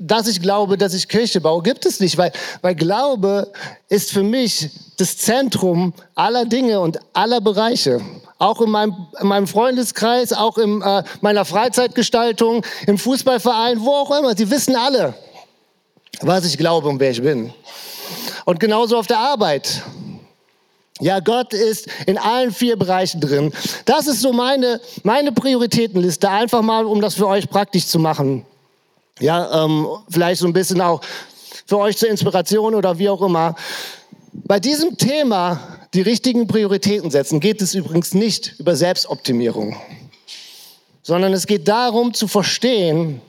dass 0.00 0.26
ich 0.26 0.40
glaube, 0.40 0.76
dass 0.76 0.94
ich 0.94 1.08
Kirche 1.08 1.40
baue, 1.40 1.62
gibt 1.62 1.86
es 1.86 2.00
nicht, 2.00 2.18
weil, 2.18 2.32
weil 2.62 2.74
Glaube 2.74 3.52
ist 3.88 4.10
für 4.10 4.22
mich 4.22 4.70
das 4.98 5.16
Zentrum 5.18 5.92
aller 6.14 6.44
Dinge 6.44 6.80
und 6.80 6.98
aller 7.12 7.40
Bereiche. 7.40 8.00
Auch 8.38 8.60
in 8.60 8.70
meinem, 8.70 8.94
in 9.20 9.28
meinem 9.28 9.46
Freundeskreis, 9.46 10.32
auch 10.32 10.58
in 10.58 10.82
äh, 10.82 11.02
meiner 11.20 11.44
Freizeitgestaltung, 11.44 12.64
im 12.86 12.98
Fußballverein, 12.98 13.80
wo 13.80 13.92
auch 13.92 14.18
immer. 14.18 14.36
Sie 14.36 14.50
wissen 14.50 14.76
alle, 14.76 15.14
was 16.22 16.44
ich 16.44 16.56
glaube 16.58 16.88
und 16.88 17.00
wer 17.00 17.10
ich 17.10 17.22
bin. 17.22 17.52
Und 18.44 18.60
genauso 18.60 18.96
auf 18.96 19.06
der 19.06 19.18
Arbeit. 19.18 19.82
Ja, 21.00 21.20
Gott 21.20 21.52
ist 21.52 21.88
in 22.06 22.16
allen 22.16 22.52
vier 22.52 22.76
Bereichen 22.76 23.20
drin. 23.20 23.52
Das 23.84 24.06
ist 24.06 24.22
so 24.22 24.32
meine, 24.32 24.80
meine 25.02 25.30
Prioritätenliste, 25.30 26.30
einfach 26.30 26.62
mal, 26.62 26.86
um 26.86 27.00
das 27.00 27.14
für 27.14 27.26
euch 27.26 27.50
praktisch 27.50 27.86
zu 27.86 27.98
machen. 27.98 28.46
Ja, 29.20 29.64
ähm, 29.64 29.86
vielleicht 30.08 30.40
so 30.40 30.46
ein 30.46 30.52
bisschen 30.52 30.80
auch 30.80 31.02
für 31.66 31.78
euch 31.78 31.96
zur 31.98 32.08
Inspiration 32.08 32.74
oder 32.74 32.98
wie 32.98 33.08
auch 33.08 33.20
immer. 33.20 33.54
Bei 34.32 34.60
diesem 34.60 34.96
Thema 34.96 35.60
die 35.94 36.02
richtigen 36.02 36.46
Prioritäten 36.46 37.10
setzen 37.10 37.40
geht 37.40 37.62
es 37.62 37.74
übrigens 37.74 38.14
nicht 38.14 38.54
über 38.58 38.76
Selbstoptimierung, 38.76 39.76
sondern 41.02 41.32
es 41.32 41.46
geht 41.46 41.68
darum 41.68 42.12
zu 42.12 42.28
verstehen, 42.28 43.20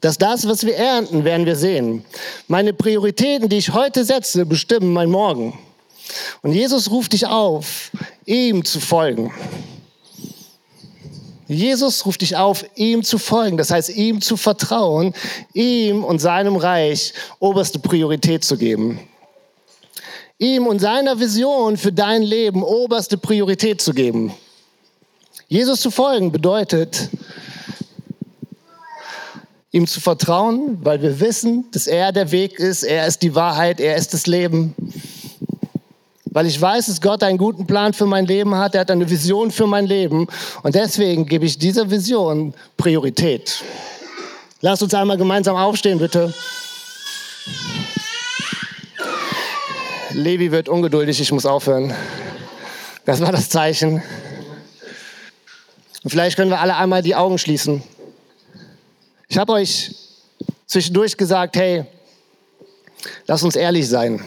dass 0.00 0.18
das, 0.18 0.46
was 0.46 0.64
wir 0.64 0.76
ernten, 0.76 1.24
werden 1.24 1.46
wir 1.46 1.56
sehen. 1.56 2.04
Meine 2.46 2.72
Prioritäten, 2.72 3.48
die 3.48 3.58
ich 3.58 3.72
heute 3.72 4.04
setze, 4.04 4.46
bestimmen 4.46 4.92
mein 4.92 5.10
Morgen. 5.10 5.58
Und 6.42 6.52
Jesus 6.52 6.90
ruft 6.90 7.12
dich 7.12 7.26
auf, 7.26 7.90
ihm 8.24 8.64
zu 8.64 8.80
folgen. 8.80 9.32
Jesus 11.48 12.04
ruft 12.04 12.20
dich 12.20 12.36
auf, 12.36 12.64
ihm 12.76 13.02
zu 13.02 13.18
folgen, 13.18 13.56
das 13.56 13.70
heißt, 13.70 13.88
ihm 13.90 14.20
zu 14.20 14.36
vertrauen, 14.36 15.14
ihm 15.54 16.04
und 16.04 16.18
seinem 16.18 16.56
Reich 16.56 17.14
oberste 17.38 17.78
Priorität 17.78 18.44
zu 18.44 18.58
geben. 18.58 19.00
Ihm 20.38 20.66
und 20.66 20.78
seiner 20.78 21.18
Vision 21.18 21.78
für 21.78 21.90
dein 21.90 22.22
Leben 22.22 22.62
oberste 22.62 23.16
Priorität 23.16 23.80
zu 23.80 23.94
geben. 23.94 24.34
Jesus 25.48 25.80
zu 25.80 25.90
folgen 25.90 26.30
bedeutet, 26.30 27.08
ihm 29.70 29.86
zu 29.86 30.00
vertrauen, 30.00 30.78
weil 30.82 31.02
wir 31.02 31.20
wissen, 31.20 31.66
dass 31.72 31.86
er 31.86 32.12
der 32.12 32.30
Weg 32.30 32.58
ist, 32.58 32.82
er 32.82 33.06
ist 33.06 33.22
die 33.22 33.34
Wahrheit, 33.34 33.80
er 33.80 33.96
ist 33.96 34.14
das 34.14 34.26
Leben. 34.26 34.74
Weil 36.24 36.46
ich 36.46 36.60
weiß, 36.60 36.86
dass 36.86 37.00
Gott 37.00 37.22
einen 37.22 37.38
guten 37.38 37.66
Plan 37.66 37.92
für 37.92 38.06
mein 38.06 38.26
Leben 38.26 38.54
hat, 38.54 38.74
er 38.74 38.82
hat 38.82 38.90
eine 38.90 39.08
Vision 39.08 39.50
für 39.50 39.66
mein 39.66 39.86
Leben 39.86 40.26
und 40.62 40.74
deswegen 40.74 41.26
gebe 41.26 41.44
ich 41.44 41.58
dieser 41.58 41.90
Vision 41.90 42.54
Priorität. 42.76 43.62
Lass 44.60 44.82
uns 44.82 44.94
einmal 44.94 45.16
gemeinsam 45.16 45.56
aufstehen, 45.56 45.98
bitte. 45.98 46.32
Levi 50.12 50.50
wird 50.50 50.68
ungeduldig, 50.68 51.20
ich 51.20 51.32
muss 51.32 51.46
aufhören. 51.46 51.94
Das 53.04 53.20
war 53.20 53.32
das 53.32 53.48
Zeichen. 53.48 54.02
Und 56.02 56.10
vielleicht 56.10 56.36
können 56.36 56.50
wir 56.50 56.60
alle 56.60 56.76
einmal 56.76 57.02
die 57.02 57.14
Augen 57.14 57.38
schließen. 57.38 57.82
Ich 59.30 59.36
habe 59.36 59.52
euch 59.52 59.94
zwischendurch 60.64 61.14
gesagt, 61.14 61.56
hey, 61.56 61.84
lass 63.26 63.42
uns 63.42 63.56
ehrlich 63.56 63.86
sein. 63.86 64.24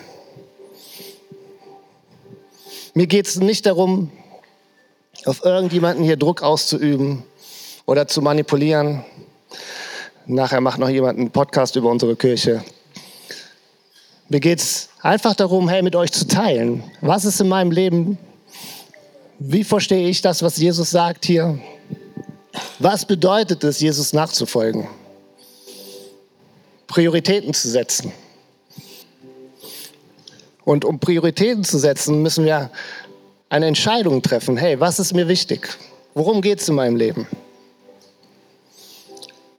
Mir 2.94 3.08
geht 3.08 3.26
es 3.26 3.38
nicht 3.38 3.66
darum, 3.66 4.12
auf 5.26 5.44
irgendjemanden 5.44 6.04
hier 6.04 6.18
Druck 6.18 6.44
auszuüben 6.44 7.24
oder 7.88 8.08
zu 8.08 8.22
manipulieren. 8.22 9.04
Nachher 10.28 10.62
macht 10.62 10.78
noch 10.78 10.90
jemand 10.90 11.18
einen 11.18 11.32
Podcast 11.32 11.76
über 11.76 11.90
unsere 11.90 12.16
Kirche. 12.16 12.64
Mir 14.30 14.40
geht 14.40 14.60
es 14.60 14.90
einfach 15.02 15.34
darum, 15.34 15.68
hey, 15.68 15.82
mit 15.82 15.96
euch 15.96 16.12
zu 16.12 16.28
teilen. 16.28 16.84
Was 17.02 17.26
ist 17.26 17.42
in 17.42 17.48
meinem 17.48 17.72
Leben? 17.72 18.20
Wie 19.40 19.64
verstehe 19.64 20.08
ich 20.10 20.22
das, 20.22 20.44
was 20.44 20.58
Jesus 20.58 20.92
sagt 20.92 21.26
hier? 21.26 21.60
Was 22.84 23.06
bedeutet 23.06 23.64
es, 23.64 23.80
Jesus 23.80 24.12
nachzufolgen? 24.12 24.88
Prioritäten 26.88 27.54
zu 27.54 27.70
setzen. 27.70 28.12
Und 30.66 30.84
um 30.84 31.00
Prioritäten 31.00 31.64
zu 31.64 31.78
setzen, 31.78 32.24
müssen 32.24 32.44
wir 32.44 32.72
eine 33.50 33.68
Entscheidung 33.68 34.24
treffen. 34.24 34.58
Hey, 34.58 34.80
was 34.80 34.98
ist 34.98 35.14
mir 35.14 35.28
wichtig? 35.28 35.70
Worum 36.16 36.42
geht 36.42 36.60
es 36.60 36.70
in 36.70 36.76
meinem 36.76 36.96
Leben? 36.96 37.28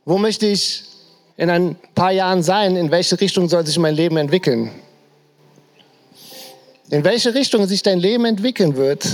Wo 0.04 0.18
möchte 0.18 0.46
ich 0.46 0.82
in 1.36 1.48
ein 1.48 1.76
paar 1.94 2.10
Jahren 2.10 2.42
sein? 2.42 2.74
In 2.74 2.90
welche 2.90 3.20
Richtung 3.20 3.48
soll 3.48 3.64
sich 3.64 3.78
mein 3.78 3.94
Leben 3.94 4.16
entwickeln? 4.16 4.72
In 6.90 7.04
welche 7.04 7.32
Richtung 7.34 7.68
sich 7.68 7.84
dein 7.84 8.00
Leben 8.00 8.24
entwickeln 8.24 8.74
wird, 8.74 9.06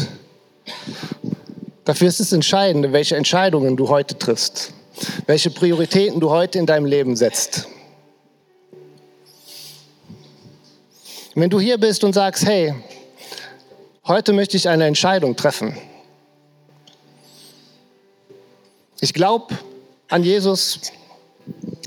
Dafür 1.89 2.09
ist 2.09 2.21
es 2.21 2.35
entscheidend, 2.35 2.93
welche 2.93 3.17
Entscheidungen 3.17 3.75
du 3.75 3.89
heute 3.89 4.19
triffst, 4.19 4.75
welche 5.25 5.49
Prioritäten 5.49 6.21
du 6.21 6.29
heute 6.29 6.59
in 6.59 6.67
deinem 6.67 6.85
Leben 6.85 7.17
setzt. 7.17 7.67
Wenn 11.35 11.49
du 11.49 11.59
hier 11.59 11.79
bist 11.79 12.05
und 12.05 12.13
sagst, 12.13 12.45
hey, 12.45 12.75
heute 14.07 14.35
möchte 14.35 14.59
ich 14.59 14.69
eine 14.69 14.85
Entscheidung 14.85 15.35
treffen. 15.35 15.79
Ich 19.01 19.15
glaube 19.15 19.57
an 20.09 20.23
Jesus. 20.25 20.93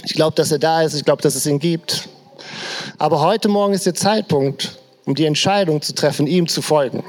Ich 0.04 0.16
glaube, 0.16 0.36
dass 0.36 0.52
er 0.52 0.58
da 0.58 0.82
ist. 0.82 0.96
Ich 0.96 1.06
glaube, 1.06 1.22
dass 1.22 1.36
es 1.36 1.46
ihn 1.46 1.60
gibt. 1.60 2.10
Aber 2.98 3.22
heute 3.22 3.50
Morgen 3.50 3.76
ist 3.76 3.86
der 3.86 3.94
Zeitpunkt, 3.94 4.80
um 5.06 5.14
die 5.14 5.26
Entscheidung 5.26 5.80
zu 5.80 5.94
treffen, 5.94 6.26
ihm 6.26 6.48
zu 6.48 6.64
folgen. 6.64 7.04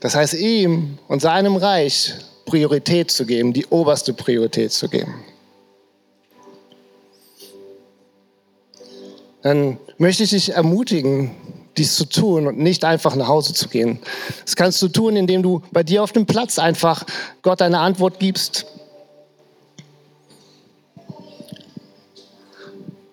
Das 0.00 0.14
heißt, 0.14 0.34
ihm 0.34 0.98
und 1.08 1.20
seinem 1.20 1.56
Reich 1.56 2.14
Priorität 2.44 3.10
zu 3.10 3.26
geben, 3.26 3.52
die 3.52 3.66
oberste 3.66 4.12
Priorität 4.12 4.72
zu 4.72 4.88
geben. 4.88 5.14
Dann 9.42 9.78
möchte 9.98 10.24
ich 10.24 10.30
dich 10.30 10.54
ermutigen, 10.54 11.30
dies 11.76 11.94
zu 11.94 12.04
tun 12.06 12.46
und 12.46 12.58
nicht 12.58 12.84
einfach 12.84 13.14
nach 13.16 13.28
Hause 13.28 13.54
zu 13.54 13.68
gehen. 13.68 14.00
Das 14.44 14.56
kannst 14.56 14.80
du 14.82 14.88
tun, 14.88 15.16
indem 15.16 15.42
du 15.42 15.62
bei 15.72 15.82
dir 15.82 16.02
auf 16.02 16.12
dem 16.12 16.26
Platz 16.26 16.58
einfach 16.58 17.04
Gott 17.42 17.62
eine 17.62 17.78
Antwort 17.78 18.18
gibst. 18.18 18.66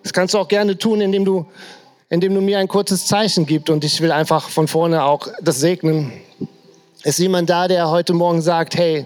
Das 0.02 0.12
kannst 0.12 0.34
du 0.34 0.38
auch 0.38 0.48
gerne 0.48 0.76
tun, 0.78 1.00
indem 1.00 1.24
du, 1.24 1.46
indem 2.08 2.34
du 2.34 2.40
mir 2.40 2.58
ein 2.58 2.68
kurzes 2.68 3.06
Zeichen 3.06 3.46
gibst 3.46 3.70
und 3.70 3.84
ich 3.84 4.00
will 4.00 4.12
einfach 4.12 4.48
von 4.48 4.68
vorne 4.68 5.04
auch 5.04 5.28
das 5.42 5.60
segnen. 5.60 6.12
Ist 7.04 7.18
jemand 7.18 7.48
da, 7.48 7.68
der 7.68 7.90
heute 7.90 8.12
Morgen 8.14 8.42
sagt, 8.42 8.76
hey, 8.76 9.04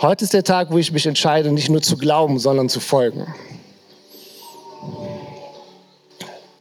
heute 0.00 0.24
ist 0.24 0.32
der 0.32 0.44
Tag, 0.44 0.70
wo 0.70 0.78
ich 0.78 0.92
mich 0.92 1.06
entscheide, 1.06 1.52
nicht 1.52 1.68
nur 1.68 1.82
zu 1.82 1.96
glauben, 1.96 2.38
sondern 2.38 2.68
zu 2.68 2.80
folgen. 2.80 3.26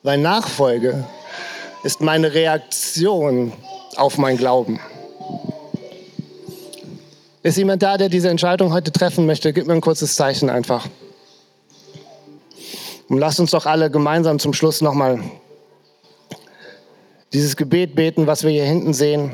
weil 0.07 0.19
Nachfolge 0.19 1.03
ist 1.83 1.99
meine 1.99 2.33
Reaktion 2.33 3.51
auf 3.97 4.17
mein 4.17 4.37
Glauben. 4.37 4.79
Ist 7.43 7.57
jemand 7.57 7.83
da, 7.83 7.97
der 7.97 8.07
diese 8.07 8.29
Entscheidung 8.29 8.71
heute 8.71 8.93
treffen 8.93 9.25
möchte? 9.25 9.51
Gib 9.51 9.67
mir 9.67 9.73
ein 9.73 9.81
kurzes 9.81 10.15
Zeichen 10.15 10.49
einfach. 10.49 10.87
Und 13.09 13.17
lasst 13.17 13.41
uns 13.41 13.51
doch 13.51 13.65
alle 13.65 13.91
gemeinsam 13.91 14.39
zum 14.39 14.53
Schluss 14.53 14.79
nochmal 14.79 15.19
dieses 17.33 17.57
Gebet 17.57 17.93
beten, 17.93 18.27
was 18.27 18.43
wir 18.43 18.51
hier 18.51 18.63
hinten 18.63 18.93
sehen. 18.93 19.33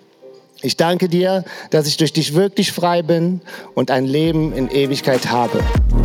Ich 0.61 0.77
danke 0.77 1.09
dir, 1.09 1.43
dass 1.69 1.87
ich 1.87 1.97
durch 1.97 2.13
dich 2.13 2.35
wirklich 2.35 2.71
frei 2.71 3.01
bin 3.01 3.41
und 3.73 3.91
ein 3.91 4.05
Leben 4.05 4.53
in 4.53 4.69
Ewigkeit 4.69 5.29
habe. 5.31 5.59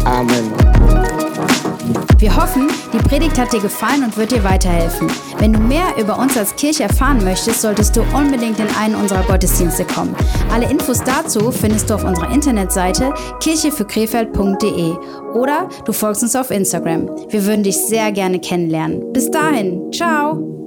Amen. 0.04 0.52
Wir 2.18 2.34
hoffen, 2.34 2.68
die 2.92 2.98
Predigt 2.98 3.38
hat 3.38 3.52
dir 3.52 3.60
gefallen 3.60 4.02
und 4.02 4.16
wird 4.16 4.32
dir 4.32 4.42
weiterhelfen. 4.42 5.08
Wenn 5.38 5.52
du 5.52 5.60
mehr 5.60 5.96
über 5.98 6.18
uns 6.18 6.36
als 6.36 6.56
Kirche 6.56 6.84
erfahren 6.84 7.22
möchtest, 7.22 7.60
solltest 7.60 7.94
du 7.94 8.02
unbedingt 8.14 8.58
in 8.58 8.68
einen 8.80 8.94
unserer 8.94 9.22
Gottesdienste 9.24 9.84
kommen. 9.84 10.16
Alle 10.50 10.70
Infos 10.70 11.02
dazu 11.04 11.52
findest 11.52 11.90
du 11.90 11.94
auf 11.94 12.04
unserer 12.04 12.32
Internetseite 12.32 13.12
kircheführkrefeld.de 13.40 14.94
oder 15.34 15.68
du 15.84 15.92
folgst 15.92 16.22
uns 16.22 16.34
auf 16.34 16.50
Instagram. 16.50 17.08
Wir 17.28 17.44
würden 17.44 17.62
dich 17.62 17.76
sehr 17.76 18.10
gerne 18.12 18.40
kennenlernen. 18.40 19.12
Bis 19.12 19.30
dahin, 19.30 19.92
ciao! 19.92 20.65